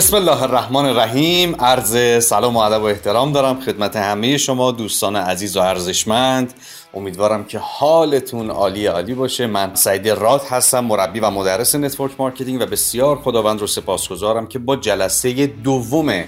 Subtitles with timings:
[0.00, 1.56] بسم الله الرحمن الرحیم.
[1.56, 6.54] عرض سلام و ادب و احترام دارم خدمت همه شما دوستان عزیز و ارزشمند.
[6.94, 9.46] امیدوارم که حالتون عالی عالی باشه.
[9.46, 14.58] من سعید راد هستم مربی و مدرس network marketing و بسیار خداوند رو سپاسگزارم که
[14.58, 16.24] با جلسه دوم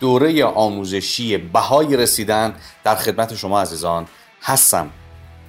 [0.00, 4.06] دوره آموزشی بهای رسیدن در خدمت شما عزیزان
[4.42, 4.90] هستم.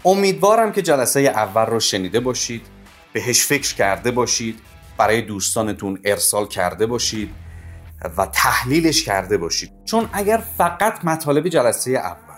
[0.06, 2.66] امیدوارم که جلسه اول رو شنیده باشید
[3.14, 4.60] بهش فکر کرده باشید
[4.98, 7.45] برای دوستانتون ارسال کرده باشید.
[8.18, 9.72] و تحلیلش کرده باشید.
[9.86, 12.36] چون اگر فقط مطالب جلسه اول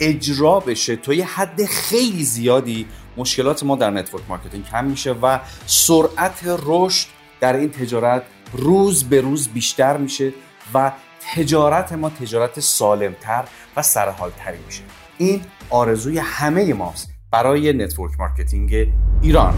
[0.00, 5.38] اجرا بشه تا یه حد خیلی زیادی مشکلات ما در network marketing کم میشه و
[5.66, 7.08] سرعت رشد
[7.40, 10.32] در این تجارت روز به روز بیشتر میشه
[10.74, 10.92] و
[11.34, 13.44] تجارت ما تجارت سالمتر
[13.76, 14.82] و سرحالتری میشه.
[15.18, 19.54] این آرزوی همه ماست برای network marketing ایران.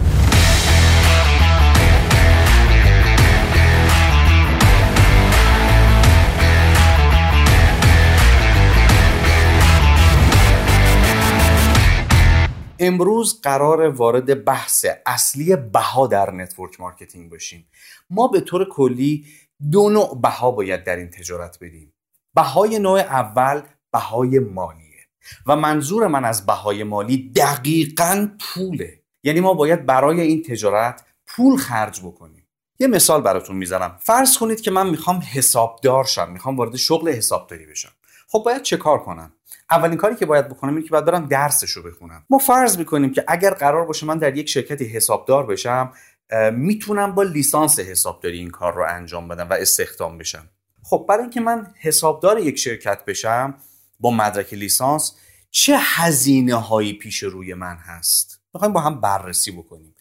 [12.83, 17.67] امروز قراره وارد بحث اصلی بها در network marketing باشیم
[18.09, 19.25] ما به طور کلی
[19.71, 21.93] دو نوع بها باید در این تجارت بدیم
[22.35, 23.61] بهای نوع اول
[23.93, 25.07] بهای مالیه
[25.45, 29.01] و منظور من از بهای مالی دقیقا پوله.
[29.23, 32.47] یعنی ما باید برای این تجارت پول خرج بکنیم.
[32.79, 33.97] یه مثال براتون می‌زنم.
[33.99, 36.31] فرض کنید که من می‌خوام حسابدار شم.
[36.31, 37.91] می‌خوام وارد شغل حسابداری بشم.
[38.27, 39.33] خب باید چه کار کنم؟
[39.71, 42.25] اولین کاری که باید بکنم اینه که باید برم درسش رو بخونم.
[42.29, 45.93] ما فرض می‌کنیم که اگر قرار باشه من در یک شرکتی حسابدار بشم
[46.51, 50.49] می‌تونم با لیسانس حسابداری این کار رو انجام بدم و استخدام بشم.
[50.83, 53.53] خب برای اینکه من حسابدار یک شرکت بشم
[53.99, 55.15] با مدرک لیسانس
[55.51, 59.95] چه هزینه هایی پیش روی من هست؟ می‌خوایم با هم بررسی بکنیم.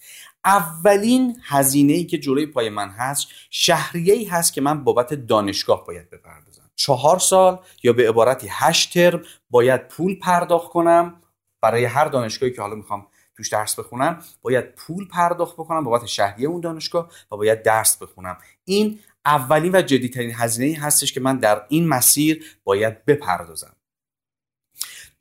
[0.44, 5.86] اولین هزینه ای که جلوی پای من هست شهریه ای هست که من بابت دانشگاه
[5.86, 6.49] باید بپردازم.
[6.80, 11.22] چهار سال یا به عبارتی هشت ترم باید پول پرداخت کنم.
[11.62, 16.48] برای هر دانشگاهی که حالا می‌خوام توش درس بخونم باید پول پرداخت بکنم بابت شهریه
[16.48, 18.38] اون دانشگاه و باید درس بخونم.
[18.64, 23.76] این اولین و جدیترین هزینه هستش که من در این مسیر باید بپردازم.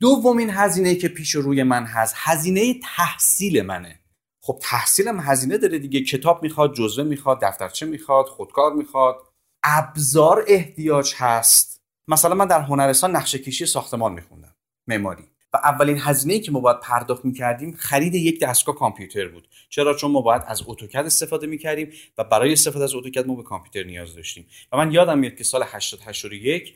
[0.00, 4.00] دومین هزینه که پیش روی من هست هزینه تحصیل منه.
[4.42, 6.00] خب تحصیلم هزینه داره دیگه.
[6.00, 9.29] کتاب می‌خواد جزوه می‌خواد دفترچه می‌خواد خودکار می‌خواد.
[9.64, 11.80] ابزار احتیاج هست.
[12.08, 14.54] مثلا من در هنرستان نقشه کشی ساختمان میخوندم
[14.86, 15.24] معماری.
[15.52, 19.48] و اولین هزینه که ما باید پرداخت می‌کردیم خرید یک دستگاه کامپیوتر بود.
[19.68, 23.42] چرا؟ چون ما باید از اتوکد استفاده می‌کردیم و برای استفاده از اتوکد ما به
[23.42, 24.46] کامپیوتر نیاز داشتیم.
[24.72, 26.74] و من یادم میاد که سال 881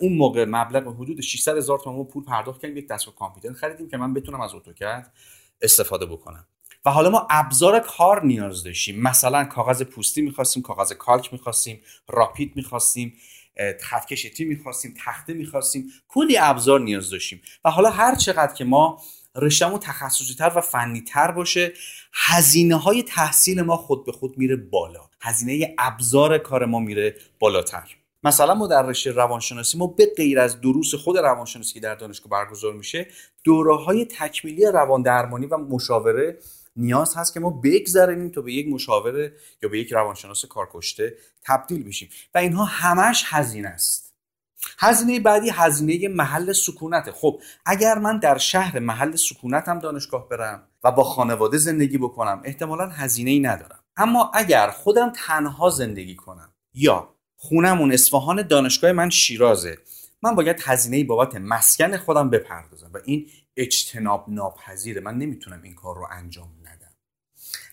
[0.00, 3.96] اون موقع مبلغ حدود 600 هزار تومان پول پرداخت کردیم یک دستگاه کامپیوتر خریدیم که
[3.96, 5.12] من بتونم از اتوکد
[5.62, 6.46] استفاده بکنم.
[6.84, 9.02] و حالا ما ابزار کار نیاز داشتیم.
[9.02, 13.14] مثلا کاغذ پوستی می‌خواستیم کاغذ کالک می‌خواستیم راپید می‌خواستیم
[13.80, 15.92] خطکش تی می‌خواستیم تخته می‌خواستیم.
[16.08, 17.42] کلی ابزار نیاز داشتیم.
[17.64, 19.02] و حالا هر چقدر که ما
[19.36, 21.72] رشتهمون تخصصی تر و فنی تر باشه
[22.12, 25.08] هزینه های تحصیل ما خود به خود میره بالا.
[25.20, 27.96] هزینه ابزار کار ما میره بالاتر.
[28.24, 32.30] مثلا ما در رشته روانشناسی ما به غیر از دروس خود روانشناسی که در دانشگاه
[32.30, 33.06] برگزار میشه
[33.44, 36.38] دوره های تکمیلی روان درمانی و مشاوره
[36.76, 41.84] نیاز هست که ما بگذریم تا به یک مشاوره یا به یک روانشناس کارکشته تبدیل
[41.84, 42.08] بشیم.
[42.34, 44.12] و اینها همش هزینه است.
[44.78, 50.92] هزینه بعدی هزینه محل سکونته خب اگر من در شهر محل سکونتم دانشگاه برم و
[50.92, 53.78] با خانواده زندگی بکنم احتمالا هزینه ای ندارم.
[53.96, 59.78] اما اگر خودم تنها زندگی کنم یا خونمون اصفهان دانشگاه من شیرازه
[60.22, 62.90] من باید هزینه بابت مسکن خودم بپردازم.
[62.94, 65.00] و این اجتناب ناپذیره.
[65.00, 66.61] من نمی‌تونم این کار رو انجام ندم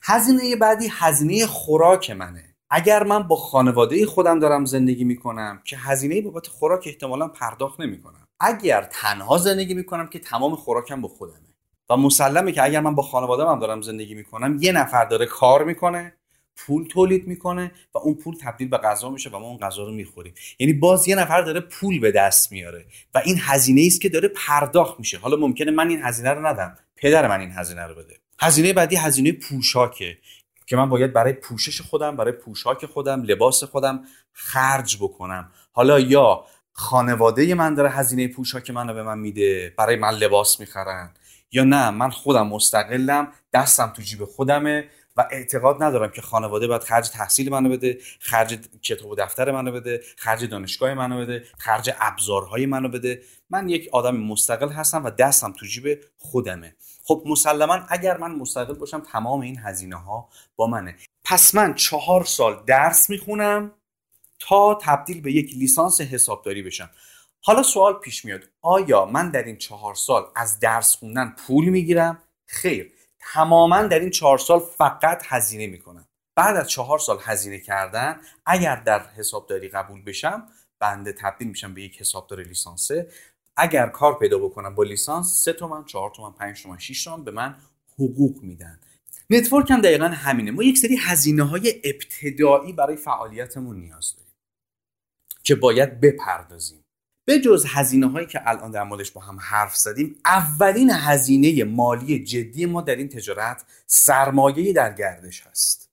[0.04, 2.44] هزینه بعدی هزینه خوراک منه.
[2.70, 8.28] اگر من با خانواده خودم دارم زندگی می‌کنم که هزینه بابت خوراک احتمالا پرداخت نمی‌کنم.
[8.40, 11.36] اگر تنها زندگی می‌کنم که تمام خوراکم با خودمه.
[11.90, 15.64] و مسلمه که اگر من با خانواده هم دارم زندگی می‌کنم یه نفر داره کار
[15.64, 16.14] می‌کنه
[16.56, 19.92] پول تولید می‌کنه و اون پول تبدیل به غذا میشه و ما اون غذا رو
[19.92, 20.34] می‌خوریم.
[20.60, 22.86] یعنی باز یه نفر داره پول به دست میاره
[23.16, 25.18] و این هزینه است که داره پرداخت میشه.
[25.18, 26.78] حالا ممکنه من این هزینه رو ندم.
[26.96, 28.16] پدر من این هزینه رو بده.
[28.42, 30.18] هزینه بعدی هزینه پوشاکه
[30.66, 34.04] که من باید برای پوشش خودم برای پوشاک خودم لباس خودم
[34.34, 35.52] خرج بکنم.
[35.72, 41.14] حالا یا خانواده من داره هزینه پوشاک منو به من میده برای من لباس می‌خرن
[41.52, 46.84] یا نه؟ من خودم مستقلم دستم تو جیب خودمه و اعتقاد ندارم که خانواده باید
[46.84, 51.94] خرج تحصیل منو بده خرج کتاب و دفتر منو بده خرج دانشگاه منو بده خرج
[52.00, 53.22] ابزارهای منو بده.
[53.50, 56.76] من یک آدم مستقل هستم و دستم تو جیب خودمه.
[57.10, 60.96] خب مسلما اگر من مستقل باشم تمام این هزینه ها با منه.
[61.24, 63.72] پس من چهار سال درس می‌خونم
[64.40, 66.90] تا تبدیل به یک لیسانس حسابداری بشم.
[67.42, 72.24] حالا سوال پیش میاد آیا من در این چهار سال از درس خوندن پول می‌گیرم؟
[72.46, 72.94] خیر
[73.34, 76.08] تماما در این چهار سال فقط هزینه می‌کنم.
[76.36, 80.48] بعد از چهار سال هزینه کردن اگر در حسابداری قبول بشم
[80.80, 83.12] بنده تبدیل میشم به یک حسابدار لیسانسه.
[83.60, 87.32] اگر کار پیدا بکنم با لیسانس سه تومن چهار تومن پنج تومن 6 تومن به
[87.32, 87.56] من
[87.94, 88.80] حقوق میدن.
[89.30, 90.52] network هم دقیقا همینه.
[90.52, 94.34] ما یک سری هزینه های ابتدایی برای فعالیتمون نیاز داریم
[95.44, 96.86] که باید بپردازیم.
[97.26, 102.24] به جز هزینه هایی که الان در موردش با هم حرف زدیم اولین هزینه مالی
[102.24, 105.90] جدی ما در این تجارت سرمایه در گردش هست.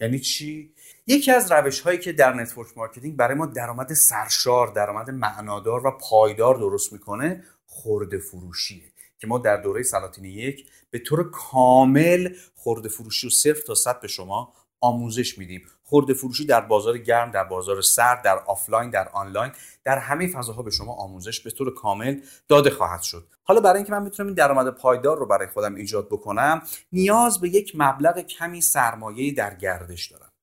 [0.00, 0.73] یعنی چی؟
[1.06, 5.90] یکی از روش هایی که در network marketing برای ما درآمد سرشار درآمد معنادار و
[5.90, 12.88] پایدار درست می‌کنه خورده فروشیه که ما در دوره سلاطین یک به طور کامل خورده
[12.88, 15.62] فروشی و صفر تا صد به شما آموزش میدیم.
[15.82, 19.52] خورده فروشی در بازار گرم در بازار سرد در آفلاین در آنلاین
[19.84, 23.26] در همه فضاها به شما آموزش به طور کامل داده خواهد شد.
[23.42, 26.62] حالا برای اینکه من بتونم این درآمد پایدار رو برای خودم ایجاد بکنم
[26.92, 30.33] نیاز به یک مبلغ کمی سرمایه در گردش دارم.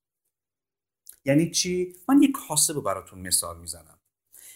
[1.26, 3.98] یعنی چی؟ من یک کاسب رو براتون مثال می‌زنم.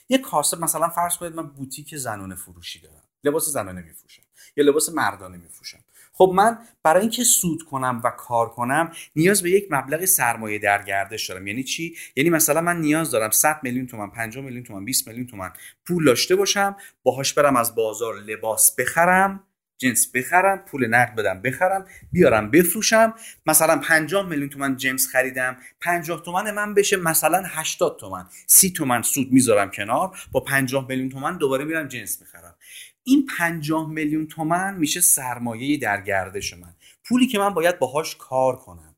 [0.09, 3.03] یک کاسب مثلا فرض کنید من بوتیک زنانه فروشی دارم.
[3.23, 4.23] لباس زنانه میفروشم
[4.57, 5.79] یا لباس مردانه میفروشم.
[6.13, 10.83] خب من برای اینکه سود کنم و کار کنم نیاز به یک مبلغ سرمایه در
[10.83, 11.47] گردش دارم.
[11.47, 15.27] یعنی چی؟ یعنی مثلا من نیاز دارم 100 میلیون تومن 50 میلیون تومن 20 میلیون
[15.27, 15.51] تومن
[15.85, 19.43] پول داشته باشم باهاش برم از بازار لباس بخرم
[19.77, 23.13] جنس بخرم پول نقد بدم بخرم بیارم بفروشم.
[23.45, 29.01] مثلا 50 میلیون تومن جنس خریدم 50 تومن من بشه مثلا 80 تومن 30 تومن
[29.01, 32.55] سود می‌ذارم کنار با 50 میلیون تومن دوباره میرم جنس می‌خرم.
[33.03, 36.75] این 50 میلیون تومن میشه سرمایه در گردش من.
[37.03, 38.95] پولی که من باید باهاش کار کنم.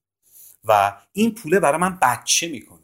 [0.64, 2.80] و این پوله برای من بچه می‌کنه.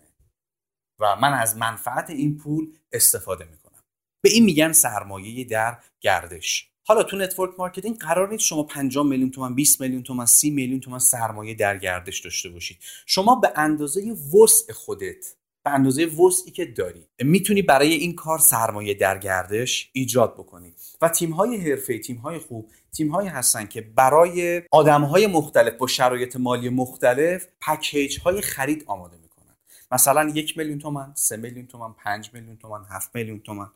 [1.00, 3.84] و من از منفعت این پول استفاده می‌کنم.
[4.22, 6.73] به این میگن سرمایه در گردش.
[6.86, 10.80] حالا تو network marketing قرار نیست شما 50 میلیون تومن 20 میلیون تومن 30 میلیون
[10.80, 12.78] تومن سرمایه در گردش داشته باشید.
[13.06, 15.26] شما به اندازه وسع خودت
[15.64, 20.74] به اندازه وسعی که داری می‌تونی برای این کار سرمایه در گردش ایجاد بکنی.
[21.02, 25.74] و تیم های حرفه تیم های خوب تیم هایی هستن که برای آدم های مختلف
[25.74, 29.23] با شرایط مالی مختلف پکیج های خرید آماده
[29.94, 33.68] مثلا یک میلیون تومن سه میلیون تومن پنج میلیون تومن هفت میلیون تومن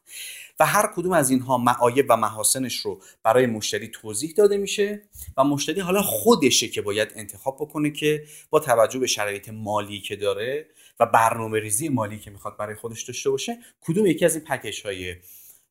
[0.60, 5.02] و هر کدوم از اینها معایب و محاسنش رو برای مشتری توضیح داده میشه
[5.38, 10.16] و مشتری حالا خودشه که باید انتخاب بکنه که با توجه به شرایط مالی که
[10.16, 10.68] داره
[11.00, 14.86] و برنامه ریزی مالی که می‌خواد برای خودش داشته باشه کدوم یکی از این پکیج
[14.86, 15.16] های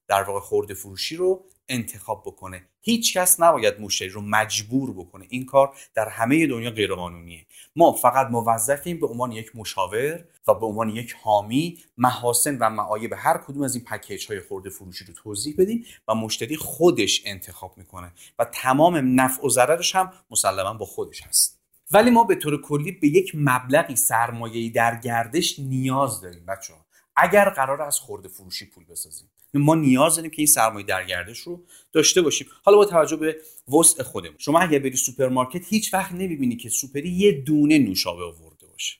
[0.08, 2.68] در واقع خورده فروشی رو انتخاب بکنه.
[2.80, 5.26] هیچ کس نباید مشتری رو مجبور بکنه.
[5.28, 7.46] این کار در همه دنیا غیرقانونیه.
[7.76, 13.14] ما فقط موظفیم به عنوان یک مشاور و به عنوان یک حامی محاسن و معایب
[13.16, 17.78] هر کدوم از این پکیج های خورده فروشی رو توضیح بدیم و مشتری خودش انتخاب
[17.78, 21.60] می‌کنه و تمام نفع و ضررش هم مسلما با خودش هست.
[21.90, 26.85] ولی ما به طور کلی به یک مبلغی سرمایه‌ای در گردش نیاز داریم بچه ها
[27.16, 29.28] اگر قراره از خورده فروشی پول بسازیم.
[29.54, 32.46] ما نیاز داریم که این سرمایه در گردش رو داشته باشیم.
[32.62, 33.40] حالا با توجه به
[33.78, 34.36] وسع خودمون.
[34.38, 38.96] شما اگر بری سوپرمارکت هیچ وقت نمی‌بینی که سوپری یه دونه نوشابه آورده باشه.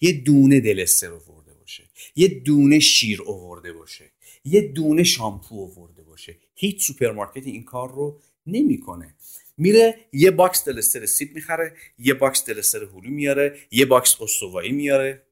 [0.00, 1.84] یه دونه دلستر آورده باشه.
[2.16, 4.12] یه دونه شیر آورده باشه.
[4.44, 6.36] یه دونه شامپو آورده باشه.
[6.54, 9.14] هیچ سوپرمارکتی این کار رو نمی‌کنه.
[9.56, 15.26] میره یه box دلستر سیب می‌خره یه box دلستر هلو میاره یه box استوایی میاره.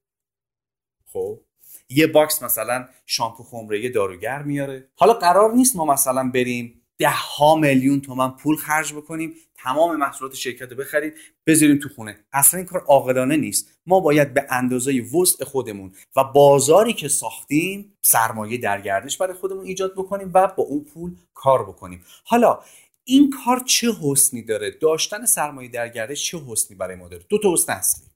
[1.13, 1.41] خب؟
[1.89, 4.89] یه box مثلا شامپو خمره داروگر میاره.
[4.97, 10.35] حالا قرار نیست ما مثلا بریم ده ها میلیون تومن پول خرج بکنیم تمام محصولات
[10.35, 11.13] شرکت رو بخریم
[11.47, 12.25] بذاریم تو خونه.
[12.33, 13.69] اصلا این کار عاقلانه نیست.
[13.87, 19.65] ما باید به اندازه وسع خودمون و بازاری که ساختیم سرمایه در گردش برای خودمون
[19.65, 22.05] ایجاد بکنیم و با اون پول کار بکنیم.
[22.25, 22.61] حالا
[23.05, 27.39] این کار چه حسنی داره؟ داشتن سرمایه در گردش چه حسنی برای ما داره؟ دو
[27.39, 28.14] تا حسن اصلی.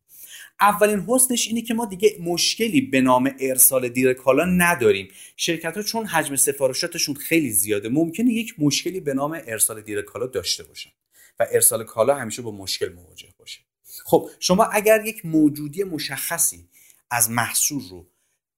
[0.60, 5.08] اولین حسنش اینه که ما دیگه مشکلی به نام ارسال دیر کالا نداریم.
[5.36, 10.26] شرکت ها چون حجم سفارشاتشون خیلی زیاده ممکنه یک مشکلی به نام ارسال دیر کالا
[10.26, 10.90] داشته باشن
[11.40, 13.60] و ارسال کالا همیشه با مشکل مواجه باشه.
[14.04, 16.68] خب شما اگر یک موجودی مشخصی
[17.10, 18.06] از محصول رو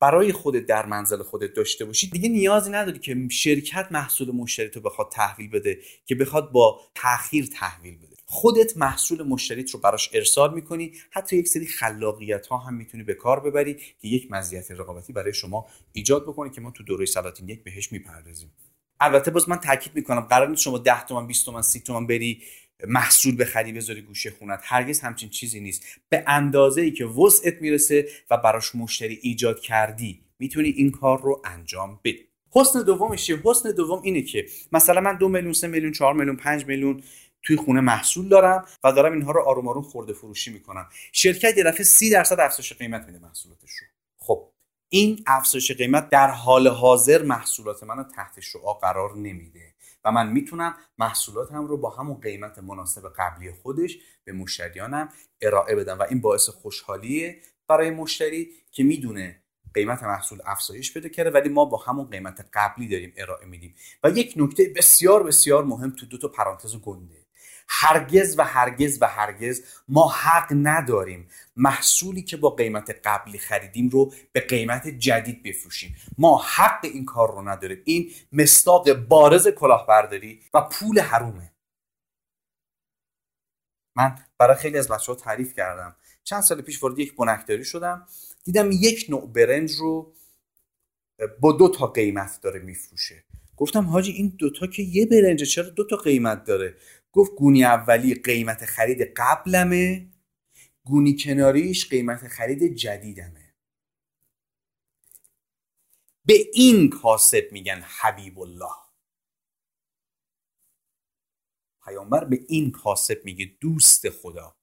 [0.00, 4.80] برای خودت در منزل خودت داشته باشی دیگه نیازی نداری که شرکت محصول مشتری تو
[4.80, 8.09] بخواد تحویل بده که بخواد با تاخیر تحویل بده.
[8.32, 10.92] خودت محصول مشتریت رو براش ارسال می‌کنی.
[11.10, 15.34] حتی یک سری خلاقیت ها هم می‌تونی به کار ببری که یک مزیت رقابتی برای
[15.34, 18.52] شما ایجاد بکنه که ما تو دوره سلاطین یک بهش می‌پردازیم.
[19.00, 22.42] البته باز من تاکید می‌کنم قرار نیست شما 10 تومن 20 تومن 30 تومن بری
[22.88, 24.60] محصول بخری بذاری گوشه خونت.
[24.62, 25.84] هرگز همچین چیزی نیست.
[26.08, 31.42] به اندازه ای که وسعت می‌رسه و براش مشتری ایجاد کردی می‌تونی این کار رو
[31.44, 32.26] انجام بدی.
[32.52, 36.36] حسن دومش چیه؟ حسن دوم اینه که مثلا من دو میلیون سه میلیون چهار میلیون
[36.36, 37.02] پنج میلیون
[37.42, 40.88] توی خونه محصول دارم و دارم اینها رو آروم آروم خورده فروشی می‌کنم.
[41.12, 43.86] شرکت یه دفعه سی درصد افزایش قیمت میده محصولاتش رو.
[44.16, 44.48] خب
[44.88, 50.74] این افزایش قیمت در حال حاضر محصولات منو تحت شعا قرار نمیده و من می‌تونم
[50.98, 55.08] محصولاتم رو با همون قیمت مناسب قبلی خودش به مشتریانم
[55.40, 59.42] ارائه بدم و این باعث خوشحالیه برای مشتری که می‌دونه
[59.74, 63.74] قیمت محصول افزایش پیدا کرده ولی ما با همون قیمت قبلی داریم ارائه میدیم.
[64.04, 67.19] و یک نکته بسیار بسیار مهم تو دو تا پرانتز گنده.
[67.72, 74.12] هرگز و هرگز و هرگز ما حق نداریم محصولی که با قیمت قبلی خریدیم رو
[74.32, 75.96] به قیمت جدید بفروشیم.
[76.18, 77.82] ما حق این کار رو نداریم.
[77.84, 81.52] این مستاق بارز کلاهبرداری و پول حرومه.
[83.96, 85.96] من برای خیلی از بچه ها تعریف کردم.
[86.24, 88.06] چند سال پیش وارد یک بنکداری شدم.
[88.44, 90.14] دیدم یک نوع برنج رو
[91.40, 93.24] با دو تا قیمت داره میفروشه.
[93.56, 96.74] گفتم حاجی این دوتا که یه برنجه چرا دو تا قیمت داره؟
[97.12, 100.10] گفت گونی اولی قیمت خرید قبلمه
[100.84, 103.54] گونی کناریش قیمت خرید جدیدمه.
[106.24, 108.74] به این کاسب میگن حبیب الله
[111.84, 114.56] پیامبر به این کاسب میگه دوست خدا.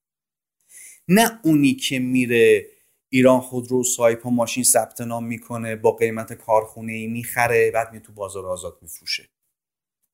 [1.08, 2.66] نه اونی که میره
[3.10, 8.14] ایران خودرو سایپا ماشین ثبت نام می‌کنه با قیمت کارخونه ای می‌خره بعد می تو
[8.14, 9.30] بازار آزاد میفروشه.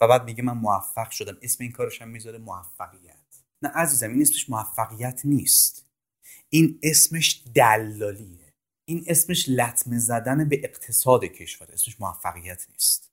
[0.01, 1.38] و بعد میگه من موفق شدم.
[1.41, 3.13] اسم این کارش هم می‌ذاره موفقیت.
[3.62, 5.85] نه عزیزم این اسمش موفقیت نیست.
[6.50, 8.53] این اسمش دلالیه.
[8.85, 11.67] این اسمش لطمه زدن به اقتصاد کشور.
[11.73, 13.12] اسمش موفقیت نیست.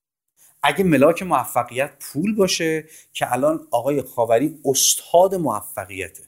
[0.63, 6.25] اگه ملاک موفقیت پول باشه که الان آقای خاوری استاد موفقیته.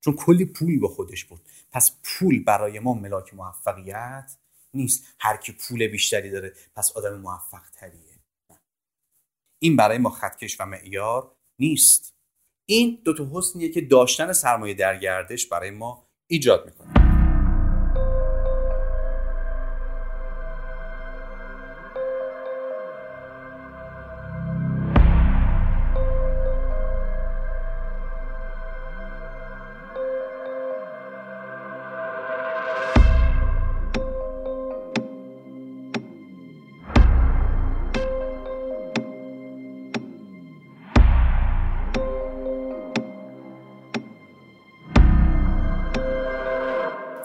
[0.00, 1.40] چون کلی پول با خودش بود.
[1.72, 4.36] پس پول برای ما ملاک موفقیت
[4.74, 5.04] نیست.
[5.18, 8.09] هر کی پول بیشتری داره پس آدم موفق تریه
[9.62, 12.14] این برای ما خطکش و معیار نیست.
[12.68, 17.09] این دو تا حسنیه که داشتن سرمایه در گردش برای ما ایجاد می‌کنه.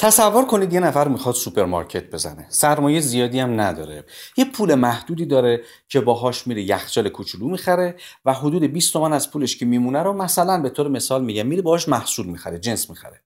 [0.06, 2.46] تصور کنید یه نفر می‌خواد سوپرمارکت بزنه.
[2.50, 4.06] سرمایه زیادی هم نداره.
[4.38, 7.96] یه پول محدودی داره که باهاش میره یخچال کوچولو می‌خره
[8.26, 11.62] و حدود 20 تومن از پولش که میمونه رو مثلا به طور مثال میگم میره
[11.62, 13.24] باهاش محصول می‌خره جنس می‌خره.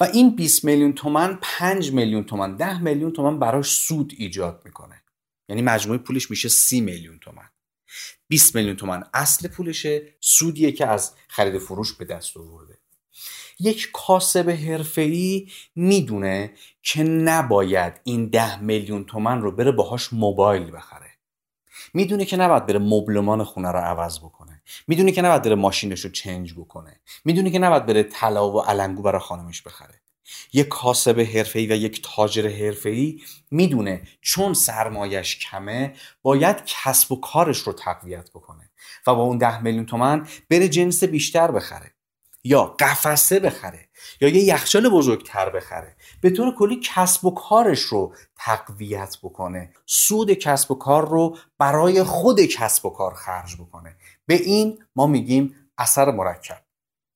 [0.00, 5.02] و این 20 میلیون تومن 5 میلیون تومن 10 میلیون تومن براش سود ایجاد می‌کنه.
[5.48, 7.48] یعنی مجموع پولش میشه 30 میلیون تومن
[8.28, 12.78] 20 میلیون تومن اصل پولشه سودیه که از خرید فروش به دست آورده.
[13.58, 21.10] یک کاسب حرفه‌ای می‌دونه که نباید این ده میلیون تومن رو بره باهاش موبایل بخره.
[21.94, 24.62] می‌دونه که نباید بره مبلمان خونه رو عوض بکنه.
[24.88, 27.00] می‌دونه که نباید بره ماشینش رو چنج بکنه.
[27.24, 30.00] می‌دونه که نباید بره طلا و علنگو برای خانمش بخره.
[30.52, 33.20] یک کاسب حرفه‌ای و یک تاجر حرفه‌ای
[33.50, 38.70] می‌دونه چون سرمایش کمه باید کسب و کارش رو تقویت بکنه
[39.06, 41.95] و با اون ده میلیون تومن بره جنس بیشتر بخره.
[42.46, 43.88] یا قفسه بخره
[44.20, 50.32] یا یه یخچال بزرگتر بخره به طور کلی کسب و کارش رو تقویت بکنه سود
[50.32, 53.96] کسب و کار رو برای خود کسب و کار خرج بکنه.
[54.26, 56.62] به این ما میگیم اثر مرکب.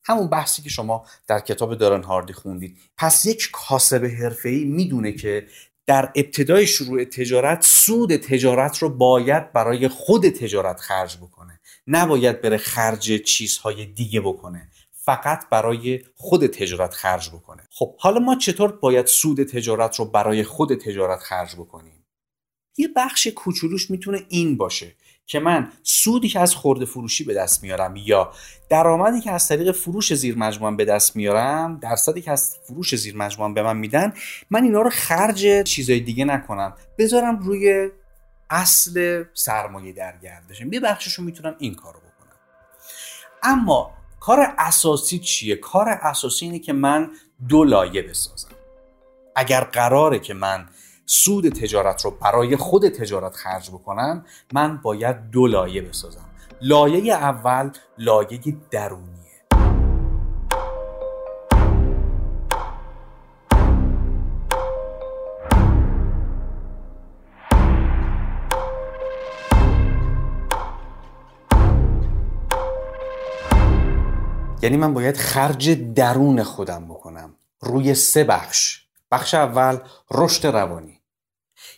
[0.05, 2.79] همون بحثی که شما در کتاب دارن هاردی خوندید.
[2.97, 5.47] پس یک کاسب حرفه‌ای می‌دونه که
[5.87, 11.61] در ابتدای شروع تجارت سود تجارت رو باید برای خود تجارت خرج بکنه.
[11.87, 14.69] نباید بره خرج چیزهای دیگه بکنه.
[15.11, 17.63] فقط برای خود تجارت خرج بکنه.
[17.71, 22.07] خب حالا ما چطور باید سود تجارت رو برای خود تجارت خرج بکنیم؟
[22.77, 24.95] یه بخش کوچولوش می‌تونه این باشه
[25.27, 28.33] که من سودی که از خورده فروشی به دست میارم یا
[28.69, 33.17] درآمدی که از طریق فروش زیر مجموعه به دست میارم درصدی که از فروش زیر
[33.17, 34.13] مجموعه به من میدن
[34.51, 36.75] من اینا رو خرج چیزای دیگه نکنم.
[36.99, 37.91] بذارم روی
[38.51, 40.73] اصل سرمایه در گردشم.
[40.73, 42.37] یه بخشش می‌تونم این کارو بکنم
[43.43, 47.11] اما کار اساسی چیه؟ کار اساسی اینه که من
[47.49, 48.49] دو لایه بسازم.
[49.37, 50.69] اگر قراره که من
[51.07, 56.25] سود تجارت رو برای خود تجارت خرج بکنم من باید دو لایه بسازم.
[56.61, 59.20] لایه اول لایه درونیه
[74.63, 77.37] یعنی من باید خرج درون خودم بکنم.
[77.61, 78.81] روی سه بخش.
[79.11, 79.79] بخش اول
[80.11, 81.01] رشد روانی.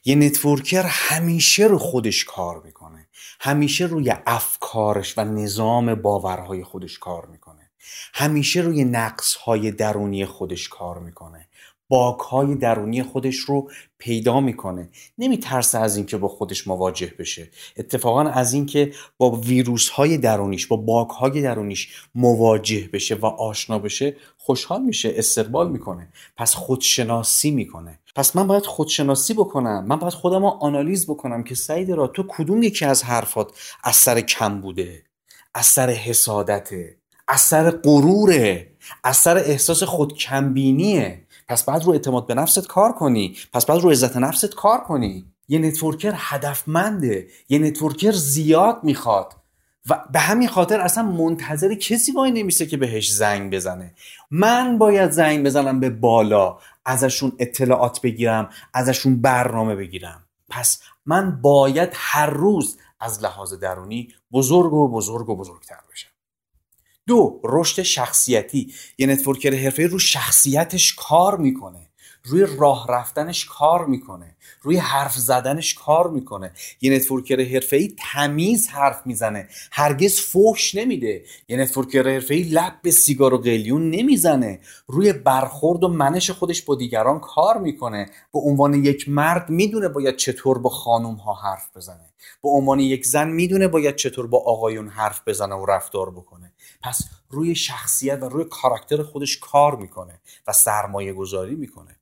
[0.04, 3.08] یه نتورکر همیشه رو خودش کار می‌کنه.
[3.40, 7.70] همیشه روی افکارش و نظام باورهای خودش کار می‌کنه.
[8.14, 11.48] همیشه روی نقصهای درونی خودش کار می‌کنه.
[11.92, 14.88] باکهای درونی خودش رو پیدا می‌کنه.
[15.18, 17.50] نمیترسه از اینکه با خودش مواجه بشه.
[17.76, 23.78] اتفاقا از اینکه با ویروس های درونیش با bug های درونیش مواجه بشه و آشنا
[23.78, 26.08] بشه خوشحال میشه استقبال می‌کنه.
[26.36, 27.98] پس خودشناسی می‌کنه.
[28.16, 29.84] پس من باید خودشناسی بکنم.
[29.86, 33.50] من باید خودم رو آنالیز بکنم که سعید را تو کدوم یکی از حرفات
[33.84, 35.02] از سر کم بوده
[35.54, 36.96] از سر حسادته
[37.28, 38.72] از سر غروره
[39.04, 41.26] از سر احساس خودکمبینیه.
[41.48, 43.36] پس باید رو اعتماد به نفست کار کنی.
[43.52, 45.24] پس باید رو عزت نفست کار کنی.
[45.48, 47.26] یه networker هدفمنده.
[47.48, 49.34] یه networker زیاد می‌خواد.
[49.90, 53.94] و به همین خاطر اصلا منتظر کسی وای نمیشه که بهش زنگ بزنه.
[54.30, 56.58] من باید زنگ بزنم به بالا.
[56.84, 58.50] ازشون اطلاعات بگیرم.
[58.74, 60.22] ازشون برنامه بگیرم.
[60.48, 66.11] پس من باید هر روز از لحاظ درونی بزرگ و بزرگ و بزرگتر بشم.
[67.06, 68.74] دو رشد شخصیتی.
[68.98, 71.88] یه نتورکر حرفه رو شخصیتش کار می‌کنه.
[72.24, 74.36] روی راه رفتنش کار می‌کنه.
[74.62, 76.52] روی حرف زدنش کار می‌کنه.
[76.80, 77.36] یه networker
[77.72, 79.48] ای تمیز حرف می‌زنه.
[79.72, 81.24] هرگز فوش نمیده.
[81.48, 84.60] یه networker ای لب به سیگار و قلیون نمی‌زنه.
[84.86, 88.10] روی برخورد و منش خودش با دیگران کار می‌کنه.
[88.32, 92.12] به عنوان یک مرد می‌دونه باید چطور با خانوم ها حرف بزنه.
[92.42, 96.52] به عنوان یک زن می‌دونه باید چطور با آقایون حرف بزنه و رفتار بکنه.
[96.82, 101.96] پس روی شخصیت و روی کاراکتر خودش کار می‌کنه و سرمایه گذاری می‌کنه.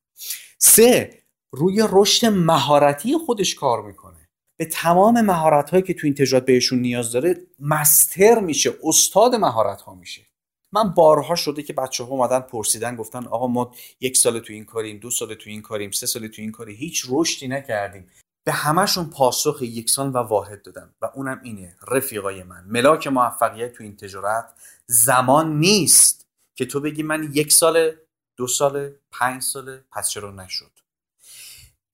[0.59, 1.21] سه
[1.53, 4.29] روی رشد مهارتی خودش کار می‌کنه.
[4.59, 9.81] به تمام مهارت هایی که تو این تجارت بهشون نیاز داره مستر میشه استاد مهارت
[9.81, 10.27] ها میشه.
[10.73, 14.65] من بارها شده که بچه ها اومدن پرسیدن گفتن آقا ما یک سال تو این
[14.65, 18.11] کاریم دو سال تو این کاریم سه سال تو این کاری هیچ رشدی نکردیم.
[18.47, 23.85] به همشون پاسخ یکسان و واحد دادم و اونم اینه رفیقای من ملاک موفقیت تو
[23.85, 24.45] این تجارت
[24.87, 27.93] زمان نیست که تو بگی من یک سال
[28.37, 30.80] دو سال پنج سال پس چرا نشد؟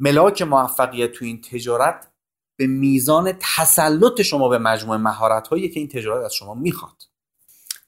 [0.01, 2.13] ملاک موفقیت تو این تجارت
[2.57, 7.03] به میزان تسلط شما به مجموعه مهارت هایی که این تجارت از شما می‌خواد.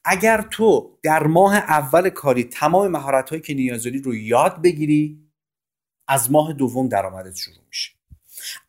[0.05, 5.29] اگر تو در ماه اول کاری تمام مهارت هایی که نیاز داری رو یاد بگیری
[6.07, 7.98] از ماه دوم درآمدت شروع میشه.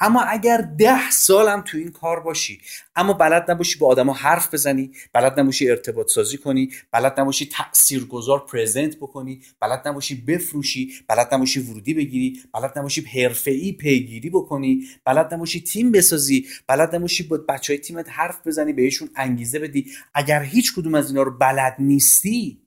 [0.01, 2.61] اما اگر ده سالم تو این کار باشی
[2.97, 8.47] اما بلد نباشی با آدما حرف بزنی بلد نباشی ارتباط سازی کنی بلد نباشی تاثیرگذار
[8.47, 15.35] پرزنت بکنی بلد نباشی بفروشی بلد نباشی ورودی بگیری بلد نباشی حرفه‌ای پیگیری بکنی بلد
[15.35, 19.87] نباشی تیم بسازی بلد نباشی با بچهای تیمت حرف بزنی بهشون انگیزه بدی.
[20.15, 22.63] اگر هیچ کدوم از اینا رو بلد نیستی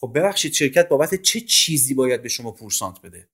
[0.00, 3.28] خب ببخشید شرکت بابت چه چیزی باید به شما پورسانت بده؟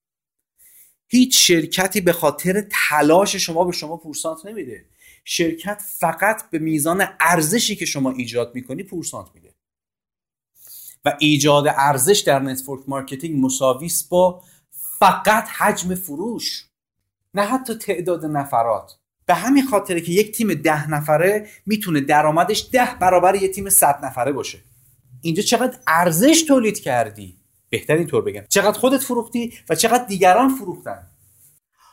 [1.14, 4.84] هیچ شرکتی به خاطر تلاش شما به شما پورسانت نمیده.
[5.24, 9.54] شرکت فقط به میزان ارزشی که شما ایجاد می‌کنی پورسانت میده.
[11.04, 14.44] و ایجاد ارزش در network marketing مساویس با
[14.98, 16.66] فقط حجم فروش
[17.34, 18.96] نه حتی تعداد نفرات.
[19.26, 24.04] به همین خاطره که یک تیم ده نفره می‌تونه درآمدش ده برابر یک تیم صد
[24.04, 24.58] نفره باشه.
[25.22, 27.41] اینجا چقدر ارزش تولید کردی؟
[27.72, 28.44] بهتر اینطور بگم.
[28.48, 31.10] چقدر خودت فروختی و چقدر دیگران فروختن.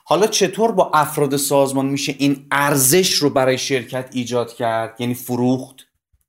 [0.06, 5.76] حالا چطور با افراد سازمان میشه این ارزش رو برای شرکت ایجاد کرد؟ یعنی فروخت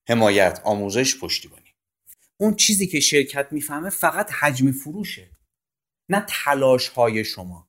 [0.08, 1.74] حمایت آموزش پشتیبانی.
[2.36, 5.30] اون چیزی که شرکت می‌فهمه فقط حجم فروشه
[6.08, 7.68] نه تلاش های شما.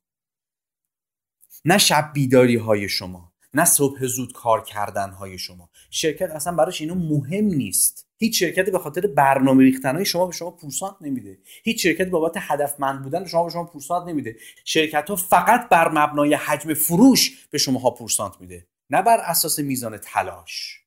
[1.65, 3.34] نه شب بیداری های شما.
[3.54, 5.70] نه صبح زود کار کردن های شما.
[5.89, 8.08] شرکت اصلا براش اینو مهم نیست.
[8.21, 11.39] هیچ شرکتی به خاطر برنامه ریختن های شما به شما پورسانت نمیده.
[11.63, 14.36] هیچ شرکتی بابت هدفمند بودن شما به شما پورسانت نمیده.
[14.65, 18.67] شرکت ها فقط بر مبنای حجم فروش به شما ها پورسانت میده.
[18.89, 20.81] نه بر اساس میزان تلاش.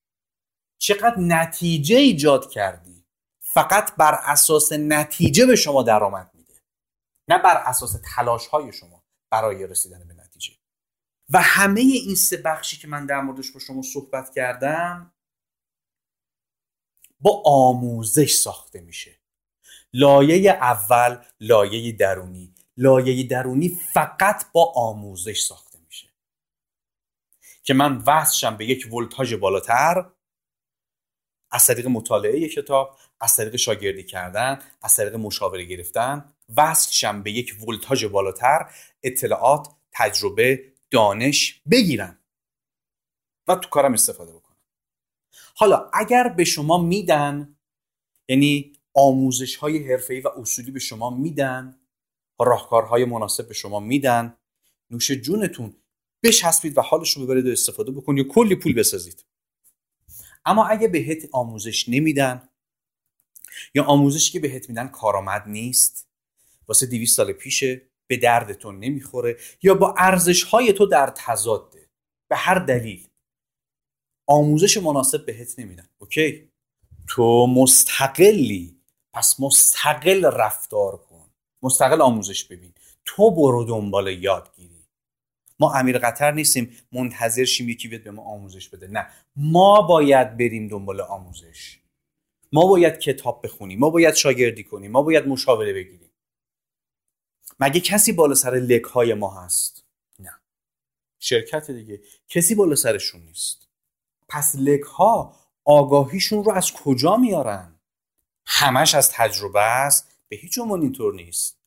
[0.78, 3.04] چقدر نتیجه ایجاد کردی؟
[3.40, 6.54] فقط بر اساس نتیجه به شما درآمد میده.
[7.28, 10.52] نه بر اساس تلاش های شما برای رسیدن به نتیجه.
[11.30, 15.13] و همه این سه بخشی که من در موردش با شما صحبت کردم
[17.24, 19.20] با آموزش ساخته میشه.
[19.92, 22.54] لایه اول لایه درونی.
[22.76, 26.08] لایه درونی فقط با آموزش ساخته میشه.
[27.62, 30.10] که من وصلشم به یک ولتاژ بالاتر
[31.50, 37.56] از طریق مطالعه کتاب از طریق شاگردی کردن از طریق مشاوره گرفتن وصل به یک
[37.68, 38.70] ولتاژ بالاتر
[39.02, 42.18] اطلاعات تجربه دانش بگیرن
[43.48, 44.43] و تو کارم استفاده بکنن
[45.54, 47.56] حالا اگر به شما میدن
[48.28, 51.80] یعنی آموزش های حرفه‌ای و اصولی به شما میدن
[52.40, 54.36] راهکارهای مناسب به شما میدن
[54.90, 55.76] نوش جونتون
[56.22, 59.24] بچسبید و حالش رو ببرید و استفاده بکنید یا کلی پول بسازید.
[60.44, 62.48] اما اگه بهت آموزش نمیدن
[63.74, 66.08] یا آموزشی که بهت میدن کارآمد نیست
[66.68, 71.90] واسه 200 سال پیشه به دردتون نمی‌خوره یا با ارزش های تو در تضاده
[72.28, 73.08] به هر دلیل.
[74.26, 75.88] آموزش مناسب بهت نمیدن.
[75.98, 76.48] اوکی؟
[77.08, 78.80] تو مستقلی
[79.12, 81.30] پس مستقل رفتار کن.
[81.62, 82.72] مستقل آموزش ببین.
[83.04, 84.84] تو برو دنبال یادگیری.
[85.58, 88.86] ما امیر قطر نیستیم منتظر شیم یکی بیاد به ما آموزش بده.
[88.86, 89.06] نه.
[89.36, 91.78] ما باید بریم دنبال آموزش.
[92.52, 93.78] ما باید کتاب بخونیم.
[93.78, 94.90] ما باید شاگردی کنیم.
[94.90, 96.10] ما باید مشاوره بگیریم.
[97.60, 99.84] مگه کسی بالا سر لک های ما هست؟
[100.18, 100.40] نه.
[101.18, 102.00] شرکت دیگه.
[102.28, 103.63] کسی بالا سرشون نیست.
[104.28, 105.34] پس لک ها
[105.64, 107.80] آگاهیشون رو از کجا میارن؟
[108.46, 111.58] همش از تجربه است به هیچ اینطور نیست.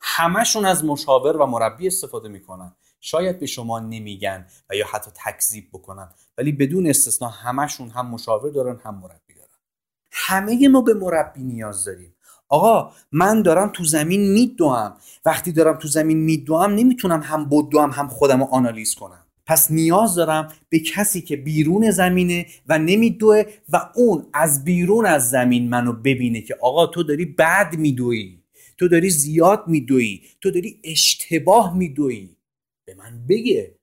[0.00, 2.76] همشون از مشاور و مربی استفاده می‌کنن.
[3.00, 8.50] شاید به شما نمیگن و یا حتی تکذیب بکنن ولی بدون استثنا همشون هم مشاور
[8.50, 9.48] دارن هم مربی دارن.
[10.12, 12.14] همه ما به مربی نیاز داریم.
[12.48, 18.08] آقا من دارم تو زمین میدوام وقتی دارم تو زمین میدوام نمی‌تونم هم بدوام هم
[18.08, 19.21] خودم رو آنالیز کنم.
[19.46, 25.30] پس نیاز دارم به کسی که بیرون زمینه و نمیدوه و اون از بیرون از
[25.30, 28.38] زمین منو ببینه که آقا تو داری بد میدوی
[28.78, 32.36] تو داری زیاد میدوی تو داری اشتباه میدوی.
[32.84, 33.74] به من بگه.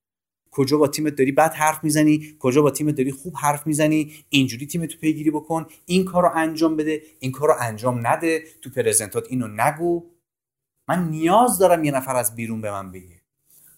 [0.52, 4.66] کجا با تیمت داری بد حرف می‌زنی؟ کجا با تیمت داری خوب حرف می‌زنی؟ اینجوری
[4.66, 5.66] تیمت تو پیگیری بکن.
[5.86, 8.44] این کار رو انجام بده این کار رو انجام نده.
[8.62, 10.04] تو پرزنتات اینو نگو.
[10.88, 13.22] من نیاز دارم یه نفر از بیرون به من بگه.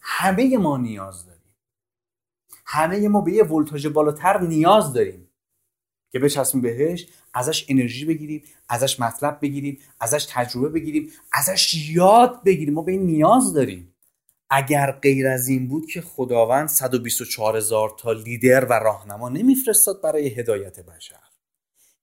[0.02, 1.31] همه ما نیاز داریم.
[2.66, 5.28] همه ما به یه ولتاژ بالاتر نیاز داریم
[6.12, 12.74] که بچسبیم بهش ازش انرژی بگیریم ازش مطلب بگیریم ازش تجربه بگیریم ازش یاد بگیریم.
[12.74, 13.96] ما به این نیاز داریم.
[14.50, 20.28] اگر غیر از این بود که خداوند 124 هزار تا لیدر و راهنما نمیفرستاد برای
[20.28, 21.20] هدایت بشر.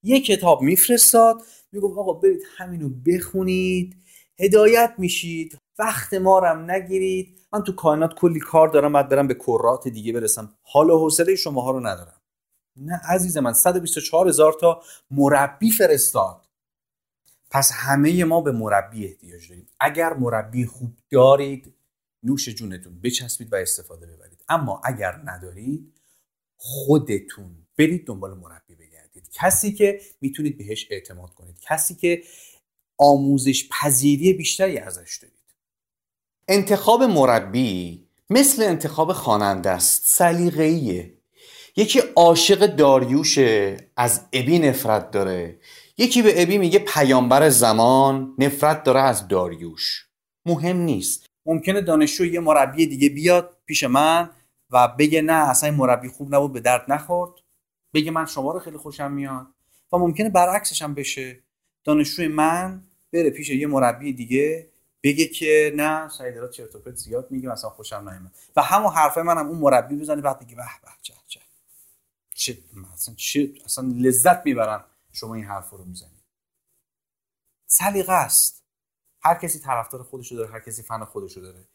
[0.03, 1.41] یه کتاب میفرستاد
[1.71, 3.95] می‌گفت آقا برید همینو بخونید
[4.39, 7.38] هدایت میشید وقت ما رم نگیرید.
[7.53, 10.55] من تو کائنات کلی کار دارم بعد برم به کرات دیگه برسم.
[10.61, 12.21] حال و حوصله شماها رو ندارم.
[12.75, 14.81] نه عزیز من 124 هزار تا
[15.11, 16.45] مربی فرستاد.
[17.51, 19.67] پس همه ما به مربی احتیاج داریم.
[19.79, 21.73] اگر مربی خوب دارید
[22.23, 24.43] نوش جونتون بچسبید و استفاده ببرید.
[24.49, 25.93] اما اگر ندارید
[26.57, 29.29] خودتون برید دنبال مربی بگردید.
[29.31, 31.59] کسی که می‌تونید بهش اعتماد کنید.
[31.61, 32.23] کسی که
[32.97, 35.38] آموزش پذیری بیشتری ازش دارید.
[36.51, 41.13] انتخاب مربی مثل انتخاب خواننده است سلیقه‌ایه.
[41.75, 45.59] یکی عاشق داریوشه از ابی نفرت داره.
[45.97, 50.07] یکی به ابی میگه پیامبر زمان نفرت داره از داریوش.
[50.45, 51.25] مهم نیست.
[51.45, 54.29] ممکنه دانشجو یه مربی دیگه بیاد پیش من
[54.69, 57.31] و بگه نه اصلا مربی خوب نبود به درد نخورد.
[57.93, 59.47] بگه من شما رو خیلی خوشم میاد.
[59.93, 61.43] و ممکنه برعکسش هم بشه.
[61.83, 62.83] دانشجوی من
[63.13, 64.68] بره پیش یه مربی دیگه
[65.03, 69.47] بگه که نه سعید چرت و زیاد میگه مثلا خوشم نمیاد و همون حرفای منم
[69.47, 71.39] اون مربی بزنه بعد بگه به به چه چه
[72.35, 72.57] چه
[72.93, 76.23] اصلا چه اصلا لذت می‌برم شما این حرف رو می‌زنید
[77.67, 78.63] سلیقه است.
[79.21, 81.67] هر کسی طرفدار خودشو داره هر کسی فن خودشو داره.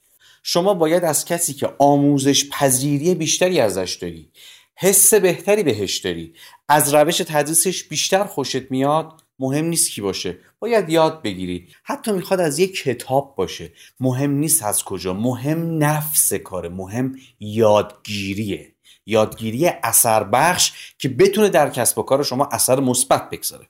[0.42, 4.32] شما باید از کسی که آموزش پذیری بیشتری ازش داری
[4.74, 6.34] حس بهتری بهش داری
[6.68, 10.38] از روش تدریسش بیشتر خوشت میاد مهم نیست کی باشه.
[10.58, 13.72] باید یاد بگیری حتی می‌خواد از یک کتاب باشه.
[14.00, 15.14] مهم نیست از کجا.
[15.14, 16.68] مهم نفس کاره.
[16.68, 18.74] مهم یادگیریه.
[19.06, 23.68] یادگیری اثر بخش که بتونه در کسب و کار شما اثر مثبت بگذاره.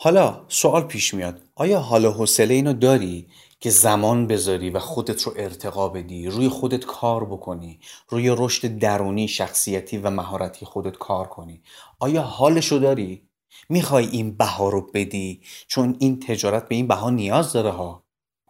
[0.00, 1.42] حالا سوال پیش میاد.
[1.54, 3.26] آیا حال و حوصله اینو داری
[3.60, 9.28] که زمان بذاری و خودت رو ارتقا بدی روی خودت کار بکنی روی رشد درونی
[9.28, 11.62] شخصیتی و مهارتی خودت کار کنی؟
[11.98, 13.27] آیا حالشو داری؟
[13.68, 18.04] می‌خوای این بها رو بدی؟ چون این تجارت به این بها نیاز داره ها.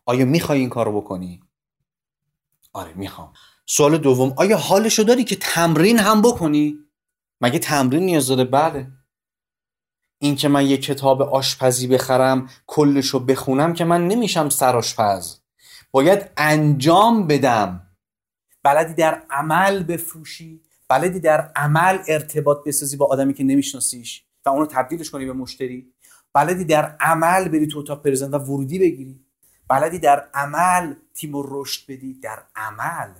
[0.06, 1.40] آیا می‌خوای این کار رو بکنی؟
[2.72, 3.32] آره می‌خوام.
[3.66, 6.78] سوال دوم آیا حالشو داری که تمرین هم بکنی؟
[7.40, 8.86] مگه تمرین نیاز داره؟ بله.
[10.18, 15.38] اینکه من یه کتاب آشپزی بخرم کلشو بخونم که من نمیشم سرآشپز
[15.90, 17.90] باید انجام بدم.
[18.62, 25.10] بلدی در عمل بفروشی؟ بلدی در عمل ارتباط بسازی با آدمی که نمیشناسیش؟ اونو تبدیلش
[25.10, 25.92] کنی به مشتری.
[26.34, 29.20] بلدی در عمل بری تو اتاق پرزنت و ورودی بگیری.
[29.68, 32.14] بلدی در عمل تیم رو رشد بدی.
[32.14, 33.10] در عمل.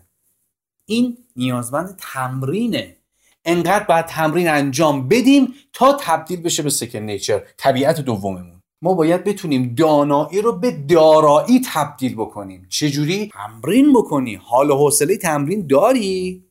[0.87, 2.97] این نیازمند تمرینه.
[3.45, 8.62] انقدر باید تمرین انجام بدیم تا تبدیل بشه به سکن نیچر طبیعت دوممون.
[8.83, 12.67] ما باید بتونیم دانایی رو به دارایی تبدیل بکنیم.
[12.69, 14.35] چجوری؟ تمرین بکنی.
[14.35, 16.45] حال و حوصله تمرین داری.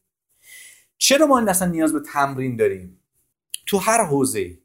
[0.98, 3.00] چرا ما اصلا نیاز به تمرین داریم؟
[3.66, 4.58] تو هر حوزه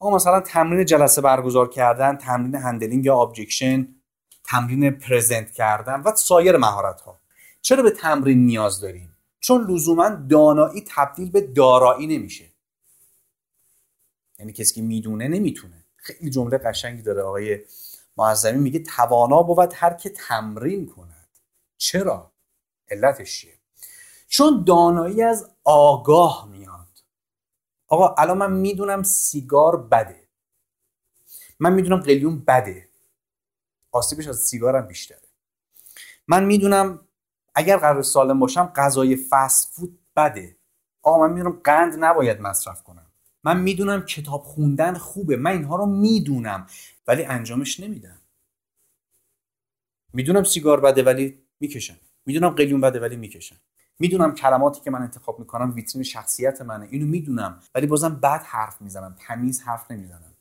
[0.00, 3.88] ما مثلا تمرین جلسه برگزار کردن تمرین handling یا objection
[4.44, 7.20] تمرین present کردن و سایر مهارت ها
[7.60, 12.44] چرا به تمرین نیاز داریم؟ چون لزوما دانایی تبدیل به دارایی نمیشه.
[14.38, 15.84] یعنی کسی که می‌دونه نمی‌تونه.
[15.96, 17.22] خیلی جمله قشنگی داره.
[17.22, 17.58] آقای
[18.16, 21.28] معظمی میگه توانا بود هر که تمرین کند.
[21.76, 22.32] چرا؟
[22.90, 23.54] علتش چیه؟
[24.28, 26.85] چون دانایی از آگاهی میاد.
[27.88, 30.28] آقا الان من می‌دونم سیگار بده.
[31.60, 32.88] من می‌دونم قلیون بده.
[33.92, 35.28] آسیبش از سیگارم بیشتره.
[36.28, 37.08] من می‌دونم
[37.54, 40.56] اگر قرار سالم باشم غذای فست فود بده.
[41.02, 43.06] آقا من می‌دونم قند نباید مصرف کنم.
[43.44, 45.36] من می‌دونم کتاب خوندن خوبه.
[45.36, 46.66] من اینها رو می‌دونم
[47.06, 48.20] ولی انجامش نمیدم.
[50.12, 51.96] می‌دونم سیگار بده ولی می‌کشم.
[52.26, 53.56] می‌دونم قلیون بده ولی می‌کشم.
[53.98, 58.82] می‌دونم کلماتی که من انتخاب می‌کنم ویترین شخصیت منه اینو می‌دونم ولی بازم بد حرف
[58.82, 60.34] می‌زنم تمیز حرف نمی‌زنم.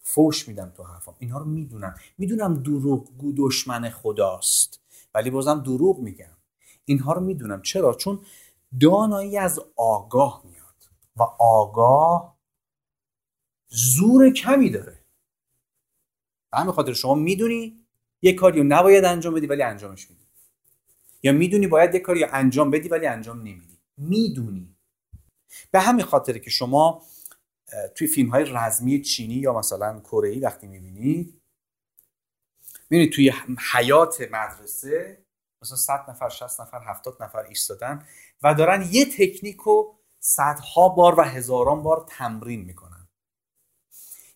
[0.00, 1.94] فوش میدم تو حرفم اینها رو می‌دونم.
[2.18, 4.80] می‌دونم دروغگو دشمن خداست
[5.14, 6.36] ولی بازم دروغ میگم.
[6.84, 7.62] اینها رو می‌دونم.
[7.62, 8.20] چرا؟ چون
[8.80, 12.38] دانایی از آگاه میاد و آگاه
[13.68, 14.98] زور کمی داره.
[16.50, 17.86] به همین خاطر شما می‌دونی
[18.22, 20.27] یه کاری رو نباید انجام بدی ولی انجامش میدی.
[21.22, 23.78] یا می‌دونی باید یه کاری انجام بدی ولی انجام نمیدی.
[23.96, 24.76] می‌دونی.
[25.70, 27.02] به همین خاطر که شما
[27.94, 31.40] توی فیلم های رزمی چینی یا مثلا کره وقتی می‌بینید
[32.90, 33.32] می‌بینید توی
[33.72, 35.24] حیات مدرسه
[35.62, 38.06] مثلا 100 نفر 60 نفر 70 نفر ایستادن
[38.42, 43.08] و دارن یه تکنیک رو صدها بار و هزاران بار تمرین می‌کنن.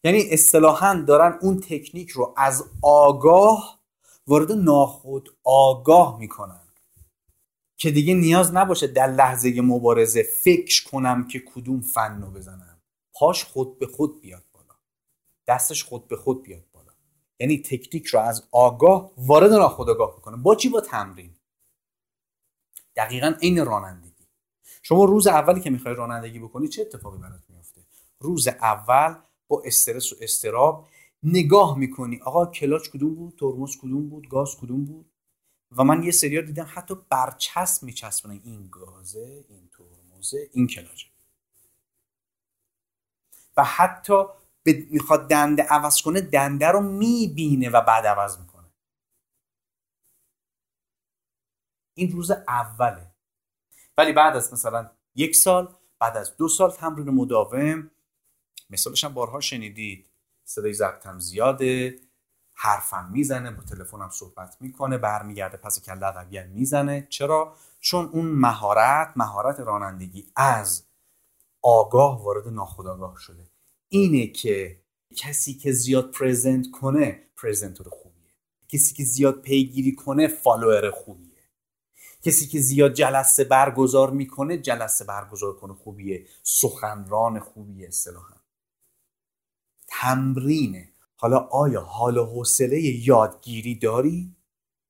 [0.04, 3.82] یعنی اصطلاحا دارن اون تکنیک رو از آگاه
[4.26, 6.61] وارد ناخود آگاه می‌کنن.
[7.82, 12.82] که دیگه نیاز نباشه در لحظه مبارزه فکر کنم که کدوم فن رو بزنم.
[13.14, 14.74] پاش خود به خود بیاد بالا.
[15.46, 16.92] دستش خود به خود بیاد بالا.
[17.40, 21.36] یعنی تکنیک رو از آگاه وارد ناخودآگاه می‌کنه با چی؟ با تمرین.
[22.96, 24.26] دقیقا عین رانندگی.
[24.82, 27.80] شما روز اولی که می‌خوای رانندگی بکنی چه اتفاقی برات میفته
[28.20, 29.14] روز اول
[29.48, 30.88] با استرس و استراب
[31.22, 32.20] نگاه می‌کنی.
[32.24, 35.11] آقا کلاچ کدوم بود؟ ترمز کدوم بود؟ گاز کدوم بود؟
[35.76, 38.40] و من یه سریال دیدم حتی برچسب میچسبونن.
[38.44, 41.06] این گازه این ترمزه این کلاچه
[43.56, 44.24] و حتی
[44.90, 48.72] می‌خواد دنده عوض کنه دنده رو می‌بینه و بعد عوض می‌کنه.
[51.94, 53.10] این روز اوله.
[53.98, 57.90] ولی بعد از مثلا یک سال بعد از دو سال تمرین مداوم.
[58.70, 60.10] مثالش هم بارها شنیدید.
[60.44, 61.98] صدای ضبطم زیاده.
[62.54, 67.06] حرفم می‌زنه با تلفنم صحبت می‌کنه برمیگرده پس کله عقبی می‌زنه.
[67.10, 70.82] چرا؟ چون اون مهارت مهارت رانندگی از
[71.62, 73.50] آگاه وارد ناخودآگاه شده.
[73.88, 74.82] اینه که
[75.16, 78.32] کسی که زیاد پرزنت کنه پرزنتور خوبیه.
[78.68, 81.32] کسی که زیاد پیگیری کنه فالوور خوبیه.
[82.22, 86.26] کسی که زیاد جلسه برگزار می‌کنه جلسه برگزار کنه خوبیه.
[86.42, 88.34] سخنران خوبیه اصطلاحا.
[89.86, 90.91] تمرینه.
[91.22, 94.36] حالا آیا حال و حوصله یادگیری داری؟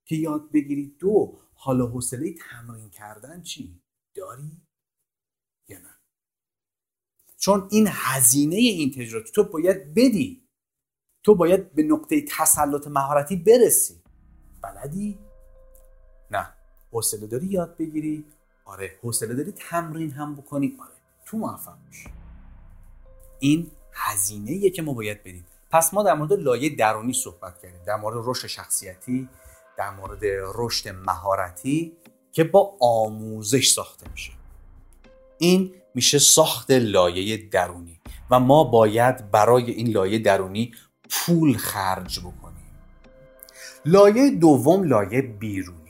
[0.04, 3.80] که یاد بگیری دو حال و حوصله تمرین کردن چی؟
[4.14, 4.62] داری؟
[5.68, 5.94] یا نه؟
[7.36, 10.48] چون این هزینه این تجربه تو باید بدی.
[11.22, 14.02] تو باید به نقطه تسلط مهارتی برسی.
[14.62, 15.18] بلدی؟
[16.30, 16.54] نه.
[16.90, 18.24] حوصله داری یاد بگیری؟
[18.64, 18.98] آره.
[19.02, 20.92] حوصله داری تمرین هم بکنی؟ آره.
[21.26, 22.08] تو موفق میشی.
[23.38, 27.96] این هزینه که ما باید بدیم پس ما در مورد لایه درونی صحبت کردیم در
[27.96, 29.28] مورد رشد شخصیتی
[29.78, 30.20] در مورد
[30.54, 31.92] رشد مهارتی
[32.32, 34.32] که با آموزش ساخته میشه.
[35.38, 40.72] این میشه ساخت لایه درونی و ما باید برای این لایه درونی
[41.11, 42.72] پول خرج بکنیم.
[43.85, 45.81] لایه دوم لایه بیرون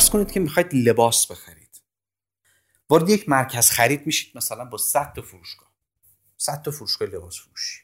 [0.00, 1.82] فرض کنید که می‌خواید لباس بخرید.
[2.90, 5.72] وارد یک مرکز خرید میشید مثلا با 100 تا فروشگاه.
[6.36, 7.80] 100 تا فروشگاه لباس فروشی.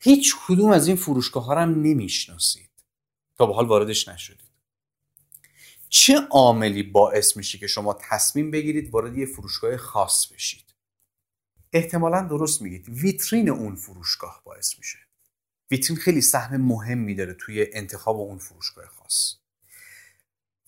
[0.00, 2.70] هیچ کدوم از این فروشگاه ها هم نمی‌شناسید.
[3.36, 4.50] تا به حال واردش نشدید.
[5.88, 10.74] چه عاملی باعث میشه که شما تصمیم بگیرید وارد یه فروشگاه خاص بشید؟
[11.72, 12.88] احتمالا درست میگید.
[12.88, 14.98] ویترین اون فروشگاه باعث میشه.
[15.70, 19.39] ویترین خیلی سهم مهمی داره توی انتخاب اون فروشگاه خاص.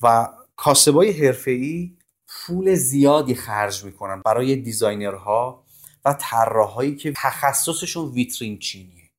[0.02, 1.96] و کاسبای حرفه‌ای
[2.28, 5.64] پول زیادی خرج می‌کنن برای دیزاینرها
[6.04, 9.10] و طراحهایی که تخصصشون ویترین چینیه.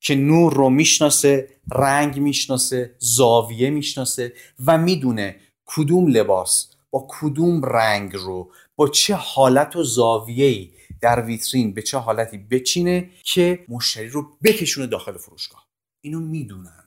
[0.00, 4.32] که نور رو می‌شناسه رنگ می‌شناسه زاویه می‌شناسه
[4.66, 11.74] و می‌دونه کدوم لباس با کدوم رنگ رو با چه حالت و زاویه‌ای در ویترین
[11.74, 15.66] به چه حالتی بچینه که مشتری رو بکشونه داخل فروشگاه.
[16.00, 16.77] اینو می‌دونن.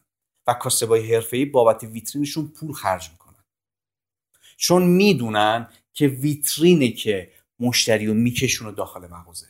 [0.52, 3.44] و کاسبای حرفه‌ای بابت ویترینشون پول خرج می‌کنن.
[4.58, 9.48] چون می‌دونن که ویترینه که مشتری رو میکشونه داخل مغازه.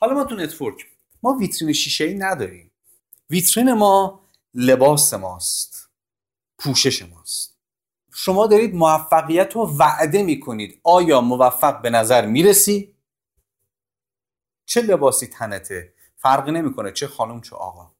[0.00, 0.86] حالا ما تو نتورک
[1.22, 2.70] ما ویترین شیشه ای نداریم.
[3.30, 4.20] ویترین ما
[4.54, 5.90] لباس ماست
[6.58, 7.58] پوشش ماست.
[8.12, 10.80] شما دارید موفقیت رو وعده می‌کنید.
[10.82, 12.94] آیا موفق به نظر می‌رسی؟
[14.66, 17.92] چه لباسی تنته؟ فرقی نمی‌کنه چه خانم چه آقا.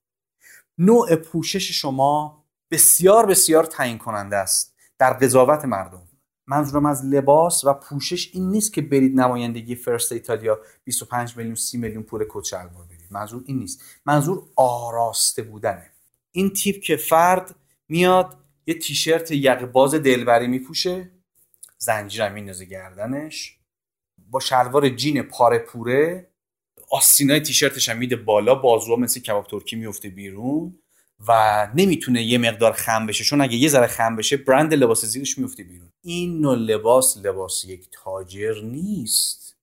[0.78, 6.08] نوع پوشش شما بسیار بسیار تعیین کننده است در قضاوت مردم.
[6.46, 11.78] منظورم از لباس و پوشش این نیست که برید نمایندگی فرست ایتالیا 25 میلیون 30
[11.78, 13.82] میلیون پول کت شلوار بدید منظور این نیست.
[14.06, 15.90] منظور آراسته بودنه.
[16.30, 17.54] این تیپ که فرد
[17.88, 21.10] میاد یه تیشرت یقه باز دلبری میپوشه
[21.78, 23.58] زنجیرم میندازه گردنش
[24.18, 26.30] با شلوار جین پاره پوره
[26.90, 30.78] آستینای تیشرتش هم میده بالا بازوها مثل کباب ترکی میفته بیرون
[31.28, 35.38] و نمی‌تونه یه مقدار خم بشه چون اگه یه ذره خم بشه برند لباس زیرش
[35.38, 35.88] میفته بیرون.
[36.02, 39.56] این نوع لباس لباس یک تاجر نیست.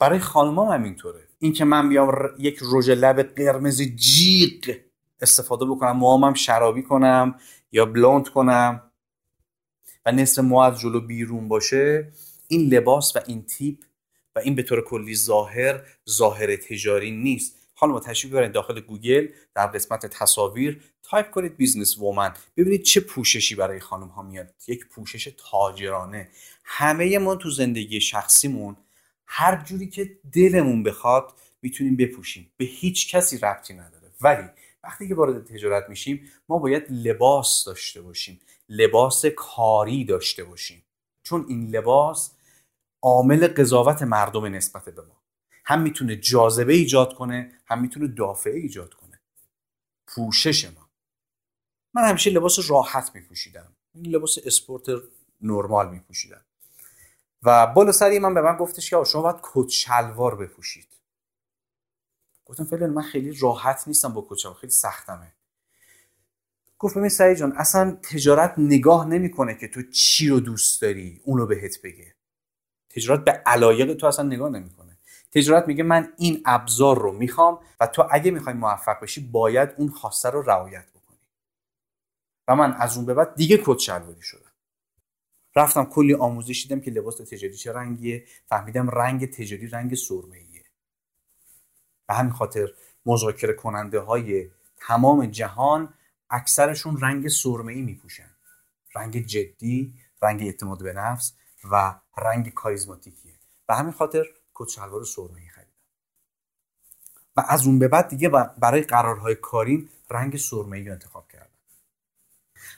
[0.00, 4.76] برای خانم هم همینطوره این که من بیام یک رژ لب قرمز جیغ
[5.20, 7.34] استفاده بکنم موامم شرابی کنم
[7.72, 8.90] یا بلوند کنم
[10.06, 12.12] و نصف مو از جلو بیرون باشه
[12.48, 13.78] این لباس و این تیپ
[14.36, 17.56] و این به طور کلی ظاهر ظاهر تجاری نیست.
[17.74, 22.34] حالا ما تشریف ببرید داخل گوگل در قسمت تصاویر تایپ کنید business woman.
[22.56, 24.54] ببینید چه پوششی برای خانم ها میاد.
[24.66, 26.28] یک پوشش تاجرانه.
[26.64, 28.76] همه ما تو زندگی شخصیمون
[29.26, 32.50] هر جوری که دلمون بخواد می‌تونیم بپوشیم.
[32.56, 34.10] به هیچ کسی ربطی نداره.
[34.20, 34.48] ولی
[34.84, 38.40] وقتی که وارد تجارت میشیم ما باید لباس داشته باشیم.
[38.68, 40.82] لباس کاری داشته باشیم.
[41.22, 42.30] چون این لباس
[43.04, 45.22] عامل قضاوت مردم نسبت به ما.
[45.64, 49.20] هم می‌تونه جاذبه ایجاد کنه هم می‌تونه دافعه ایجاد کنه.
[50.06, 50.88] پوشش ما.
[51.94, 53.72] من همیشه لباس راحت میپوشیدم.
[53.94, 54.86] لباس اسپورت
[55.40, 56.44] نرمال میپوشیدم.
[57.42, 60.88] و بالا سری من به من گفتش که شما باید کت شلوار بپوشید.
[62.44, 65.32] گفتم فعلا من خیلی راحت نیستم با کت خیلی سختمه.
[66.78, 71.46] گفت ببین سعید جان اصلا تجارت نگاه نمی‌کنه که تو چی رو دوست داری اونو
[71.46, 72.13] بهت بگه.
[72.96, 74.98] تجارت به علایق تو اصلا نگاه نمی‌کنه.
[75.32, 79.88] تجارت میگه من این ابزار رو می‌خوام و تو اگه می‌خوای موفق بشی باید اون
[79.88, 81.18] خواسته رو رعایت بکنی.
[82.48, 84.50] و من از اون به بعد دیگه کت شلواری شدم.
[85.56, 88.24] رفتم کلی آموزش دیدم که لباس تجاری چه رنگیه.
[88.46, 90.64] فهمیدم رنگ تجاری رنگ سرمه ایه
[92.06, 92.68] به همین خاطر
[93.06, 95.94] مذاکره کننده های تمام جهان
[96.30, 98.30] اکثرشون رنگ سرمه ای میپوشن.
[98.96, 101.34] رنگ جدی رنگ اعتماد به نفس
[101.70, 103.34] و رنگ کاریزماتیکیه.
[103.68, 105.70] و همین خاطر کت شلوار سرمه‌ای خریدم.
[107.36, 111.50] و از اون به بعد دیگه برای قرارهای کاریم رنگ سرمه‌ای رو انتخاب کردم.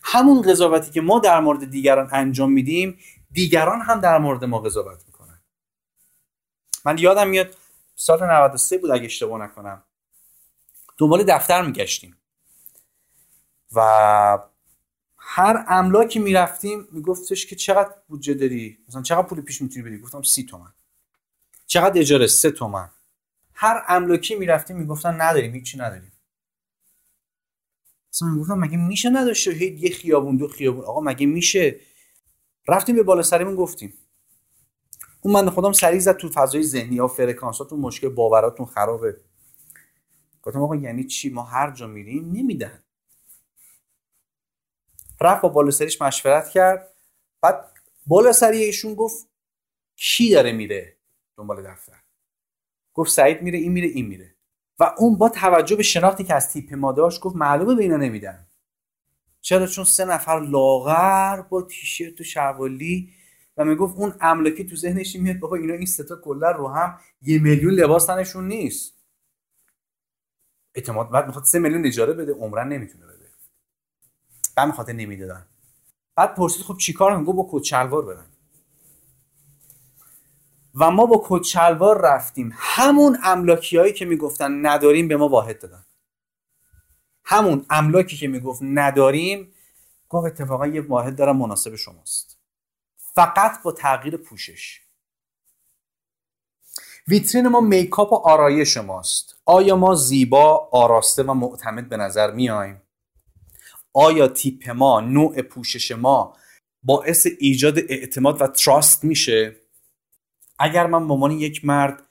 [0.03, 2.99] همون قضاوتی که ما در مورد دیگران انجام میدیم
[3.30, 5.41] دیگران هم در مورد ما قضاوت می‌کنن.
[6.84, 7.57] من یادم میاد
[7.95, 9.82] سال 93 بود اگه اشتباه نکنم.
[10.99, 12.16] دنبال دفتر میگشتیم.
[13.72, 14.39] و
[15.28, 20.22] هر املاکی می‌رفتیم میگفتش که چقدر بودجه داری؟ مثلا چقدر پول پیش می‌تونی بدی؟ گفتم
[20.22, 20.72] سی تومن.
[21.66, 22.90] چقدر اجاره؟ سه تومن.
[23.54, 26.12] هر املاکی می‌رفتیم می‌گفتن نداریم هیچی نداریم.
[28.12, 31.80] مثلا می‌گفتم مگه میشه نداشته یه خیابون دو خیابون؟ آقا مگه میشه؟
[32.68, 33.94] رفتیم به بالا سریمون گفتیم.
[35.20, 39.20] اون من خودم سریع زد تو فضای ذهنی ها فرکانساتون مشکل باوراتون خرابه.
[40.42, 42.82] گفتم آقا یعنی چی؟ ما هر جا میریم نمیدن
[45.20, 46.94] رفت با بالا سریش مشورت کرد.
[47.42, 47.72] بعد
[48.06, 49.28] بالا سری ایشون گفت
[49.96, 50.96] کی داره میره
[51.36, 52.00] دنبال دفتر؟
[52.94, 54.34] گفت سعید میره این میره این میره.
[54.78, 57.96] و اون با توجه به شناختی که از تیپ ما داشت گفت معلومه به اینا
[57.96, 58.46] نمیدن.
[59.40, 63.12] چرا؟ چون سه نفر لاغر با تیشرت و شوالی
[63.56, 67.38] و می‌گفت اون املاکی تو ذهنش میاد بابا اینا این ستا کلا رو هم یه
[67.38, 68.94] میلیون لباس تنشون نیست.
[70.74, 73.06] اعتماد بعد می‌خواد سه میلیون اجاره بده عمرن نمی‌تونه
[74.57, 75.46] بعد می‌خواد نمی‌دادن.
[76.16, 78.26] بعد پرسید خب چیکار گفت با کت شلوار بدن
[80.74, 82.52] و ما با کت شلوار رفتیم.
[82.54, 85.86] همون املاکی هایی که می‌گفتن نداریم به ما واحد دادن.
[87.24, 89.52] همون املاکی که می‌گفت نداریم
[90.09, 92.38] گفت اتفاقا یه واحد دارم مناسب شماست.
[92.96, 94.80] فقط با تغییر پوشش.
[97.09, 99.36] ویترین ما میکاپ و آرایش ماست.
[99.44, 102.82] آیا ما زیبا آراسته و معتمد به نظر میایم
[103.99, 106.36] آیا تیپ ما نوع پوشش ما
[106.82, 109.57] باعث ایجاد اعتماد و تراست میشه؟
[110.59, 112.03] اگر من به عنوان یک مرد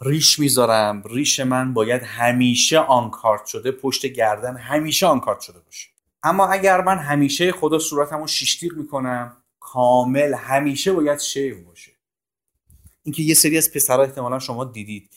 [0.00, 5.88] ریش می‌ذارم ریش من باید همیشه آنکارت شده پشت گردن همیشه آنکارت شده باشه.
[6.22, 11.92] اما اگر من همیشه خدا صورتمو شیشتیق می‌کنم کامل همیشه باید شیو باشه.
[13.02, 15.10] اینکه یه سری از پسرها احتمالا شما دیدید.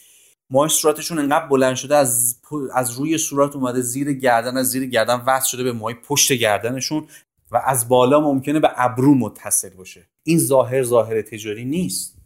[0.54, 2.40] ماه صورتشون انقدر بلند شده از
[2.74, 7.08] از روی صورت اومده زیر گردن از زیر گردن وصل شده به ماه پشت گردنشون
[7.52, 10.08] و از بالا ممکنه به ابرو متصل باشه.
[10.24, 12.18] این ظاهر ظاهر تجاری نیست.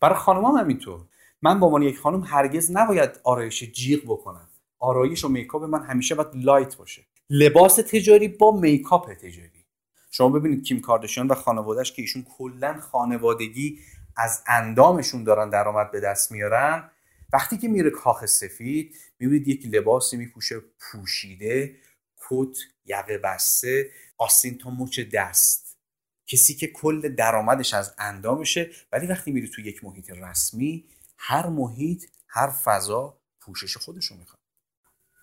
[0.00, 1.00] برای خانم هم همینطور
[1.42, 4.48] من به عنوان یک خانم هرگز نباید آرایش جیغ بکنم.
[4.78, 7.04] آرایش و makeup من همیشه باید light باشه.
[7.30, 9.64] لباس تجاری با makeup تجاری.
[10.10, 13.78] شما ببینید کیم کاردشیان و خانوادهش که ایشون کلا خانوادگی
[14.16, 16.90] از اندامشون دارن درآمد به دست میارن.
[17.32, 21.76] وقتی که میره کاخ سفید می‌بینید یک لباسی میپوشه پوشیده
[22.16, 25.78] کت یقه بسته آستین تا مچ دست.
[26.26, 30.88] کسی که کل درآمدش از اندامشه ولی وقتی میری تو یک محیط رسمی
[31.18, 34.38] هر محیط هر فضا پوشش خودشو می‌خواد.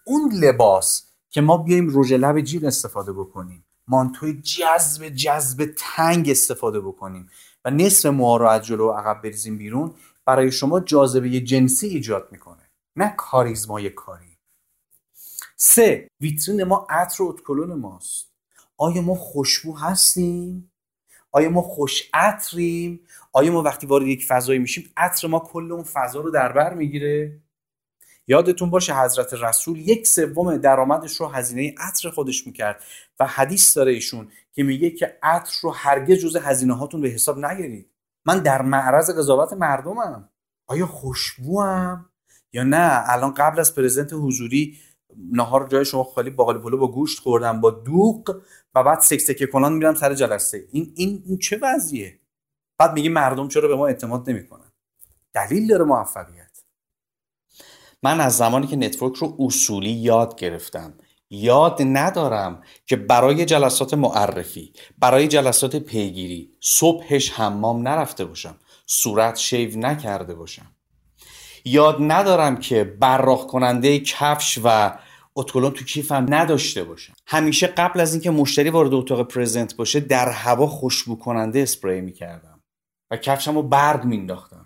[0.05, 6.81] اون لباس که ما بیایم رژ لب جیغ استفاده بکنیم مانتوی جذب جذب تنگ استفاده
[6.81, 7.29] بکنیم
[7.65, 9.93] و نصف موها رو از جلو عقب بریزیم بیرون
[10.25, 12.69] برای شما جاذبه جنسی ایجاد می‌کنه.
[12.95, 14.37] نه کاریزمای کاری.
[15.55, 18.31] سه ویترین ما عطر و اتکلون ماست.
[18.77, 20.71] آیا ما خوشبو هستیم؟
[21.31, 22.99] آیا ما خوش عطریم؟
[23.33, 26.73] آیا ما وقتی وارد یک فضایی میشیم عطر ما کل اون فضا رو در بر
[26.73, 27.41] می‌گیره؟
[28.27, 32.83] یادتون باشه حضرت رسول یک سوم درآمدش رو هزینه عطر خودش می‌کرد
[33.19, 37.45] و حدیث داره ایشون که میگه که عطر رو هرگز جز هزینه هاتون به حساب
[37.45, 37.89] نگیرید.
[38.25, 40.29] من در معرض قضاوت مردمم.
[40.67, 42.09] آیا خوشبوام؟
[42.53, 44.77] یا نه؟ الان قبل از پرزنت حضوری
[45.31, 48.41] نهار جای شما خالی باقالی پلو با گوشت خوردم با دوغ
[48.75, 50.67] و بعد سکسکه کنان میرم سر جلسه.
[50.71, 52.19] این این این چه وضعیه؟
[52.77, 54.71] بعد میگه مردم چرا به ما اعتماد نمی‌کنن؟
[55.33, 56.40] دلیل داره موفقیت.
[58.03, 60.93] من از زمانی که network رو اصولی یاد گرفتم.
[61.29, 69.79] یاد ندارم که برای جلسات معرفی برای جلسات پیگیری صبحش حمام نرفته باشم صورت shave
[69.79, 70.71] نکرده باشم.
[71.65, 74.97] یاد ندارم که براق کننده کفش و
[75.35, 77.13] اتکلون تو کیفم نداشته باشم.
[77.27, 82.59] همیشه قبل از اینکه مشتری وارد اتاق پرزنت باشه در هوا خوشبو کننده اسپری می‌کردم
[83.11, 84.60] و کفشم رو برگ مینداختم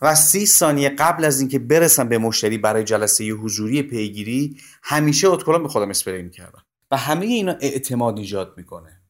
[0.00, 5.62] و سی ثانیه قبل از اینکه برسم به مشتری برای جلسه حضوری پیگیری همیشه اتکلون
[5.62, 9.00] به خودم اسپری می‌کردم و همه اینا اعتماد ایجاد می‌کنه.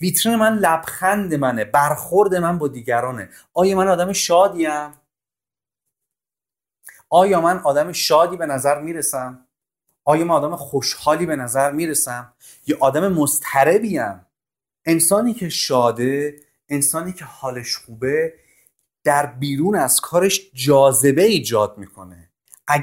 [0.00, 3.30] ویترین من لبخند منه برخورد من با دیگرانه.
[3.54, 4.92] آیا من آدم شادیم
[7.10, 9.46] آیا من آدم شادی به نظر می‌رسم؟
[10.04, 12.32] آیا من آدم خوشحالی به نظر می‌رسم؟
[12.66, 14.26] یا آدم مضطربیم
[14.84, 18.34] انسانی که شاده انسانی که حالش خوبه
[19.04, 22.30] در بیرون از کارش جاذبه ایجاد می‌کنه.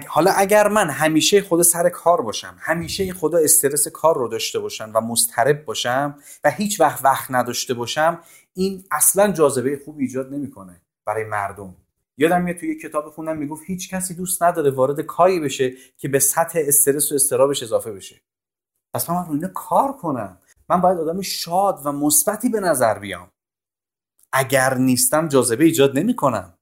[0.07, 4.91] حالا اگر من همیشه خدا سر کار باشم همیشه خدا استرس کار رو داشته باشم
[4.93, 8.19] و مضطرب باشم و هیچ وقت وقت نداشته باشم
[8.53, 11.75] این اصلا جاذبه خوب ایجاد نمی‌کنه برای مردم.
[12.17, 16.07] یادم میاد توی یه کتاب خوندم می‌گفت هیچ کسی دوست نداره وارد کاری بشه که
[16.07, 18.21] به سطح استرس و استرابش اضافه بشه.
[18.93, 20.37] پس من رو کار کنم.
[20.69, 23.31] من باید آدم شاد و مثبتی به نظر بیام.
[24.35, 26.53] اگر نیستم جاذبه ایجاد نمی‌کنم.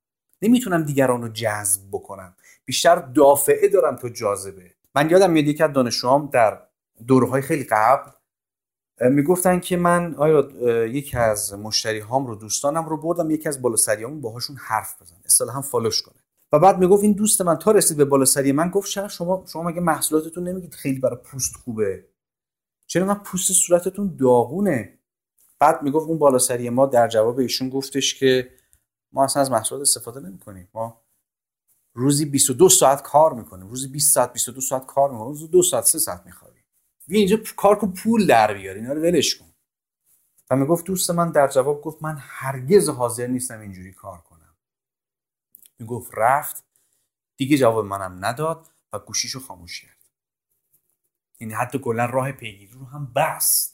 [0.42, 2.36] نمی‌تونم دیگران رو جذب بکنم.
[2.66, 4.72] بیشتر دافعه دارم تو جاذبه.
[4.96, 6.60] من یادم میاد یکی از دانشجوام در
[7.08, 8.12] دورهای خیلی قبل
[9.02, 10.50] می‌گفتن که من آیا
[10.86, 15.62] یکی از مشتری هام رو دوستانم رو بردم یکی از بالاسریامون باهاشون حرف بزن هم
[15.62, 16.16] فالوش کنه
[16.52, 19.82] و بعد می‌گفت این دوست من تا رسید به بالاسری من گفت شما شما مگه
[19.82, 22.06] محصولاتتون نمیگید خیلی برای پوست خوبه؟
[22.88, 25.00] چرا من پوست صورتتون داغونه؟
[25.64, 28.50] بعد می‌گفت اون بالا سری ما در جواب ایشون گفتش که
[29.12, 31.02] ما اصلا از محصولات استفاده نمی کنیم ما
[31.94, 33.68] روزی 22 ساعت کار می‌کنیم.
[33.68, 35.30] روزی 20 ساعت 22 ساعت کار می‌کنیم.
[35.30, 36.64] روزی 2 ساعت 3 ساعت میخوابیم.
[37.08, 38.76] اینجا کار کن پول در بیار.
[38.76, 39.46] اینا رو ولش کن.
[40.50, 44.56] و می‌گفت دوست من در جواب گفت من هرگز حاضر نیستم اینجوری کار کنم.
[45.80, 46.64] می‌گفت رفت.
[47.38, 49.98] دیگه جواب منم نداد و گوشیشو خاموش کرد.
[51.40, 53.73] یعنی حتی کلا راه پیگیری رو هم بست.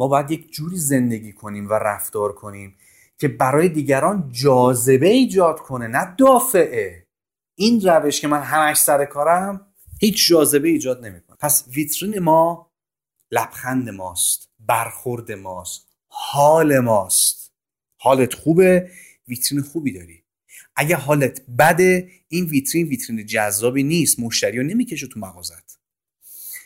[0.00, 2.76] ما باید یک جوری زندگی کنیم و رفتار کنیم
[3.18, 7.06] که برای دیگران جاذبه ایجاد کنه نه دافعه.
[7.54, 9.66] این روش که من همش سر کارم
[10.00, 11.36] هیچ جاذبه ایجاد نمی‌کنه.
[11.40, 12.70] پس ویترین ما
[13.30, 17.52] لبخند ماست برخورد ماست حال ماست.
[18.00, 18.90] حالت خوبه
[19.28, 20.24] ویترین خوبی داری.
[20.76, 25.79] اگه حالت بده این ویترین ویترین جذابی نیست مشتری رو نمی‌کشه تو مغازت.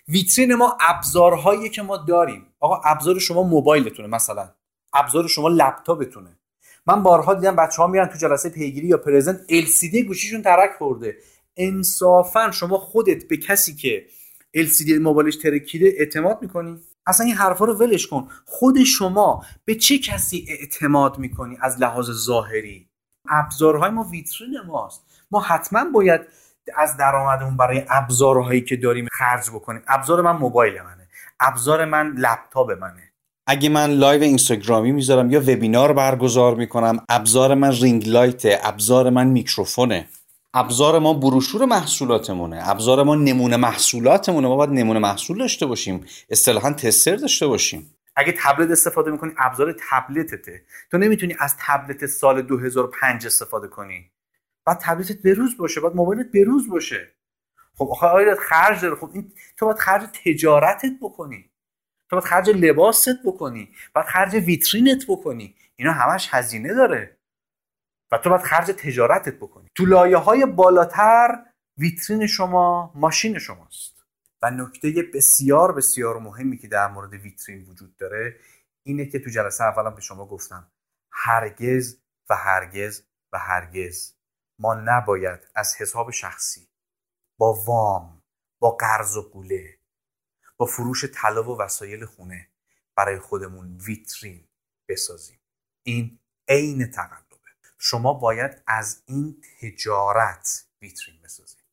[0.09, 2.46] ویترین ما ابزارهایی که ما داریم.
[2.61, 4.48] آقا ابزار شما موبایلتونه مثلا.
[4.94, 6.38] ابزار شما لپتاپتونه.
[6.86, 11.16] من بارها دیدم بچه ها میرن تو جلسه پیگیری یا پرزنت LCD گوشیشون ترک خورده.
[11.57, 14.07] انصافا شما خودت به کسی که
[14.57, 18.28] LCD موبایلش ترکیده اعتماد می‌کنی؟ اصلا این حرفا رو ولش کن.
[18.44, 22.88] خود شما به چه کسی اعتماد می‌کنی از لحاظ ظاهری؟
[23.28, 25.05] ابزارهای ما ویترین ماست.
[25.30, 26.20] ما حتما باید
[26.76, 29.82] از درآمدمون برای ابزارهایی که داریم خرج بکنیم.
[29.88, 31.08] ابزار من موبایل منه.
[31.40, 33.10] ابزار من لپتاپ منه.
[33.46, 39.26] اگه من live اینستاگرامی می‌ذارم یا وبینار برگزار می‌کنم ابزار من ring light ابزار من
[39.26, 40.08] میکروفونه.
[40.54, 42.70] ابزار ما بروشور محصولاتمونه.
[42.70, 44.48] ابزار ما نمونه محصولاتمونه.
[44.48, 46.04] ما باید نمونه محصول داشته باشیم.
[46.30, 47.90] اصطلاحا tester داشته باشیم.
[48.16, 50.62] اگه تبلت استفاده می‌کنی ابزار تبلتته.
[50.90, 54.10] تو نمی‌تونی از تبلت سال 2005 استفاده کنی.
[54.66, 57.14] بعد تبلتت بروز باشه بعد موبایلت بروز باشه.
[57.74, 58.96] خب آخه آقا خرج داره.
[58.96, 61.50] خب این تو باید خرج تجارتت بکنی.
[62.10, 63.72] تو باید خرج لباست بکنی.
[63.94, 65.56] باید خرج ویترینت بکنی.
[65.76, 67.18] اینا همش هزینه داره.
[68.12, 69.68] و تو باید خرج تجارتت بکنی.
[69.74, 71.44] تو لایه های بالاتر
[71.78, 73.94] ویترین شما ماشین شماست.
[74.42, 78.36] و نکته بسیار بسیار مهمی که در مورد ویترین وجود داره
[78.86, 80.72] اینه که تو جلسه اولم به شما گفتم
[81.12, 82.00] هرگز
[82.30, 83.02] و هرگز
[83.32, 84.13] و هرگز
[84.59, 86.68] ما نباید از حساب شخصی
[87.38, 88.22] با وام
[88.59, 89.78] با قرض و قوله
[90.57, 92.48] با فروش طلا و وسایل خونه
[92.96, 94.48] برای خودمون ویترین
[94.88, 95.40] بسازیم.
[95.82, 97.24] این عین تقلبه.
[97.78, 101.64] شما باید از این تجارت ویترین بسازید.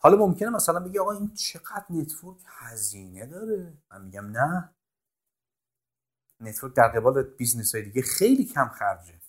[0.00, 4.74] حالا ممکنه مثلا بگی آقا این چقدر network هزینه داره؟ من میگم نه.
[6.40, 9.20] network در قبال business های دیگه خیلی کم خرجه.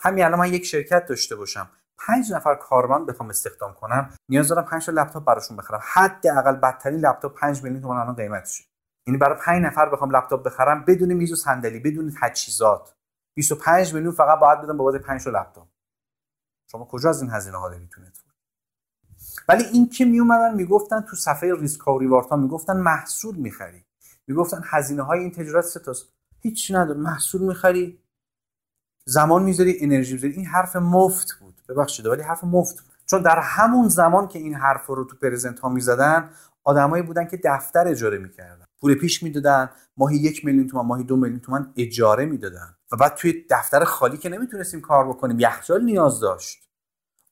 [0.00, 1.70] همین الان من یک شرکت داشته باشم.
[1.98, 5.80] پنج نفر کارمند بخوام استخدام کنم نیاز دارم پنج تا لپتاپ براشون بخرم.
[5.82, 8.64] حداقل بدترین لپتاپ 5 میلیون تومان الان قیمتشه.
[9.06, 12.94] یعنی برای پنج نفر بخوام لپتاپ بخرم بدون میز و صندلی بدون تجهیزات.
[13.34, 15.68] 25 میلیون فقط باید بدم بابت 5 تا لپتاپ.
[16.72, 18.00] شما کجا از این هزینه ها دارید تو
[19.48, 23.84] ولی این که می اومدن می‌گفتن تو صفحه ریسک ها ریوارت ها می‌گفتن محصول می‌خری.
[24.26, 25.80] می‌گفتن هزینه های این تجارت سه
[26.40, 27.00] هیچ نداره.
[27.00, 28.02] محصول می‌خری
[29.04, 30.34] زمان می‌ذاری انرژی می‌ذاری.
[30.34, 31.54] این حرف مفت بود.
[31.68, 32.90] ببخشید ولی حرف مفت بود.
[33.06, 36.30] چون در همون زمان که این حرف رو تو پرزنت ها می‌زدن
[36.64, 38.64] آدمایی بودن که دفتر اجاره می‌کردن.
[38.80, 42.76] پول پیش می‌دادن ماهی یک میلیون تومن ماهی دو میلیون تومن اجاره می‌دادن.
[42.92, 46.68] و بعد توی دفتر خالی که نمی‌تونستیم کار بکنیم یخچال نیاز داشت.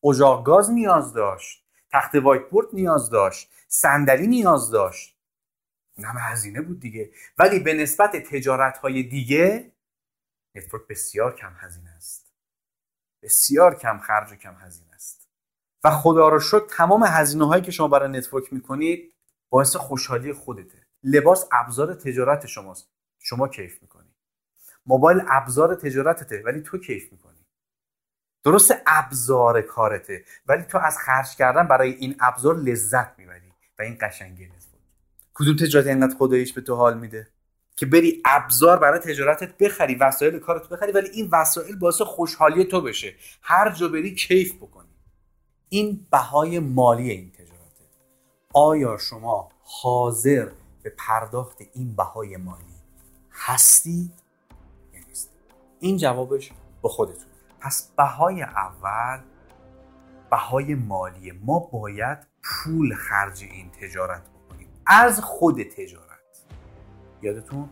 [0.05, 1.65] اجاق گاز نیاز داشت.
[1.93, 3.51] تخت وایت بورد نیاز داشت.
[3.69, 5.19] صندلی نیاز داشت.
[6.05, 7.11] همه هزینه بود دیگه.
[7.39, 9.73] ولی به نسبت تجارت های دیگه
[10.55, 12.33] network بسیار کم هزینه است.
[13.23, 15.29] بسیار کم خرج و کم هزینه است.
[15.85, 19.15] و خدا رو شکر تمام هزینه هایی که شما برای network می‌کنید
[19.51, 20.87] باعث خوشحالی خودته.
[21.03, 22.89] لباس ابزار تجارت شماست.
[23.19, 24.15] شما کیف می‌کنی.
[24.87, 27.47] موبایل ابزار تجارتته ولی تو کیف می‌کنی.
[28.45, 33.53] درست ابزار کارته ولی تو از خرج کردن برای این ابزار لذت می‌بری.
[33.79, 34.83] و این قشنگی network.
[35.35, 37.29] کدوم تجارت اینقدر خداییش به تو حال میده؟
[37.79, 42.81] که بری ابزار برای تجارتت بخری وسایل کارت بخری ولی این وسایل باعث خوشحالی تو
[42.81, 43.15] بشه.
[43.43, 44.89] هر جا بری کیف بکنی.
[45.69, 47.85] این بهای مالی این تجارته.
[48.55, 50.49] آیا شما حاضر
[50.83, 52.65] به پرداخت این بهای مالی
[53.33, 54.11] هستی
[54.95, 55.31] یا نیستی
[55.81, 56.53] این جوابش
[56.83, 57.27] به خودتون.
[57.61, 59.21] پس بهای اول
[60.31, 61.33] بهای مالی.
[61.33, 64.69] ما باید پول خرج این تجارت بکنیم.
[64.87, 66.08] از خود تجارت.
[67.23, 67.69] یادتون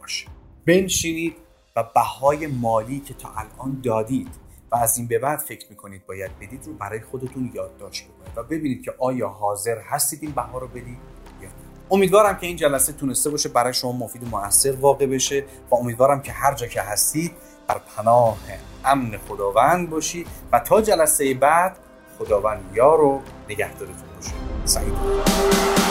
[0.00, 0.26] باشه.
[0.66, 1.36] بنشینید
[1.76, 4.28] و بهای مالی که تا الان دادید
[4.70, 8.42] و از این به بعد فکر می‌کنید باید بدید رو برای خودتون یادداشت بکنید و
[8.42, 10.98] ببینید که آیا حاضر هستید این بها رو بدید
[11.42, 11.54] یا نه.
[11.90, 16.22] امیدوارم که این جلسه تونسته باشه برای شما مفید و موثر واقع بشه و امیدوارم
[16.22, 17.32] که هر جا که هستید
[17.68, 18.38] در پناه
[18.84, 21.78] امن خداوند باشید و تا جلسه بعد
[22.18, 24.32] خداوند یار و نگهدارتون باشه.
[24.64, 25.83] سعید.